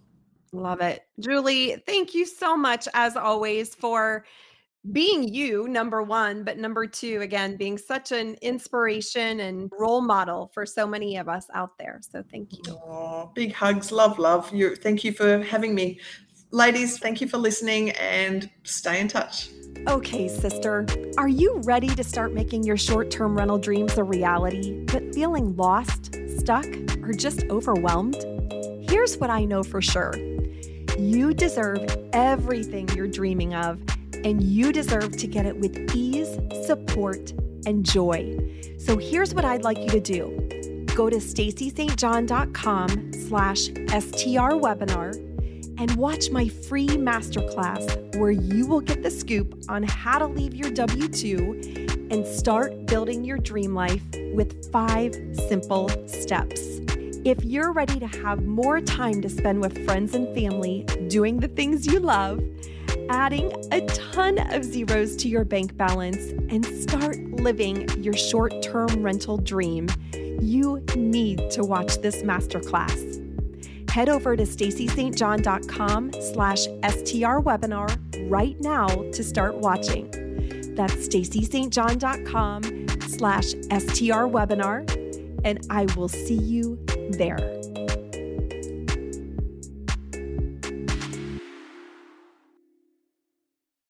Love 0.54 0.82
it. 0.82 1.02
Julie, 1.20 1.84
thank 1.88 2.14
you 2.14 2.26
so 2.26 2.56
much, 2.56 2.88
as 2.94 3.18
always, 3.18 3.74
for 3.74 4.24
being 4.92 5.28
you, 5.28 5.68
number 5.68 6.04
one, 6.04 6.44
but 6.44 6.58
number 6.58 6.86
two, 6.86 7.22
again, 7.22 7.56
being 7.58 7.78
such 7.78 8.12
an 8.12 8.36
inspiration 8.42 9.40
and 9.40 9.72
role 9.80 10.02
model 10.02 10.52
for 10.54 10.66
so 10.66 10.86
many 10.86 11.18
of 11.18 11.30
us 11.30 11.48
out 11.54 11.78
there. 11.80 12.02
So 12.02 12.24
thank 12.30 12.52
you. 12.54 12.64
Oh, 12.68 13.32
big 13.34 13.54
hugs. 13.54 13.92
Love, 13.92 14.20
love. 14.20 14.54
You 14.54 14.76
thank 14.76 15.04
you 15.04 15.14
for 15.14 15.42
having 15.42 15.74
me. 15.74 16.00
Ladies, 16.52 17.00
thank 17.00 17.20
you 17.22 17.28
for 17.28 17.38
listening 17.38 17.92
and 17.92 18.50
stay 18.64 19.00
in 19.00 19.08
touch. 19.08 19.50
Okay, 19.88 20.28
sister, 20.28 20.86
are 21.18 21.28
you 21.28 21.60
ready 21.64 21.88
to 21.88 22.04
start 22.04 22.32
making 22.32 22.64
your 22.64 22.78
short 22.78 23.10
term 23.10 23.36
rental 23.36 23.58
dreams 23.58 23.98
a 23.98 24.04
reality, 24.04 24.84
but 24.86 25.16
feeling 25.16 25.56
lost, 25.56 26.16
stuck, 26.38 26.68
or 27.02 27.12
just 27.12 27.46
overwhelmed? 27.50 28.24
Here's 28.88 29.18
what 29.18 29.30
I 29.32 29.46
know 29.46 29.64
for 29.64 29.82
sure 29.82 30.14
you 30.98 31.34
deserve 31.34 31.86
everything 32.14 32.88
you're 32.90 33.08
dreaming 33.08 33.54
of, 33.56 33.82
and 34.24 34.42
you 34.42 34.72
deserve 34.72 35.18
to 35.18 35.28
get 35.28 35.46
it 35.46 35.58
with 35.58 35.96
ease, 35.96 36.38
support, 36.66 37.32
and 37.66 37.86
joy. 37.86 38.38
So 38.78 38.98
here's 38.98 39.34
what 39.34 39.46
I'd 39.46 39.64
like 39.64 39.78
you 39.80 39.90
to 39.90 40.00
do. 40.00 40.86
Go 40.96 41.10
to 41.10 41.18
stacystjohn.com 41.18 43.14
slash 43.14 43.64
STR 43.64 44.54
webinar 44.60 45.16
and 45.80 45.96
watch 45.96 46.30
my 46.30 46.48
free 46.48 46.88
masterclass 46.88 48.16
where 48.18 48.32
you 48.32 48.68
will 48.68 48.82
get 48.82 49.02
the 49.02 49.10
scoop 49.10 49.64
on 49.70 49.84
how 49.84 50.20
to 50.20 50.28
leave 50.28 50.54
your 50.54 50.70
W 50.72 51.08
2 51.08 52.08
and 52.12 52.26
start 52.26 52.86
building 52.86 53.24
your 53.24 53.38
dream 53.38 53.74
life 53.74 54.04
with 54.34 54.72
five 54.72 55.16
simple 55.48 55.90
steps. 56.08 56.83
If 57.26 57.42
you're 57.46 57.72
ready 57.72 58.02
to 58.02 58.08
have 58.08 58.46
more 58.46 58.82
time 58.82 59.22
to 59.22 59.30
spend 59.30 59.62
with 59.62 59.86
friends 59.86 60.14
and 60.14 60.28
family 60.36 60.84
doing 61.08 61.40
the 61.40 61.48
things 61.48 61.88
you 61.88 62.02
love, 62.02 62.44
adding 63.10 63.50
a 63.72 63.80
ton 63.88 64.40
of 64.54 64.66
zeros 64.66 65.16
to 65.18 65.30
your 65.30 65.46
bank 65.46 65.78
balance, 65.78 66.34
and 66.50 66.66
start 66.66 67.18
living 67.32 67.88
your 68.04 68.14
short 68.14 68.62
term 68.62 69.02
rental 69.02 69.38
dream, 69.38 69.88
you 70.42 70.84
need 70.98 71.50
to 71.52 71.64
watch 71.64 72.02
this 72.02 72.24
masterclass. 72.24 73.22
Head 73.90 74.10
over 74.10 74.36
to 74.36 74.44
stacystjohn.com 74.44 76.12
slash 76.20 76.64
STR 76.64 77.40
webinar 77.40 78.30
right 78.30 78.60
now 78.60 78.88
to 78.88 79.24
start 79.24 79.56
watching. 79.56 80.12
That's 80.76 81.08
stacystjohn.com 81.08 82.88
slash 83.08 83.46
STR 83.52 84.28
webinar, 84.28 85.40
and 85.46 85.66
I 85.70 85.86
will 85.96 86.10
see 86.10 86.36
you 86.36 86.84
there. 87.10 87.63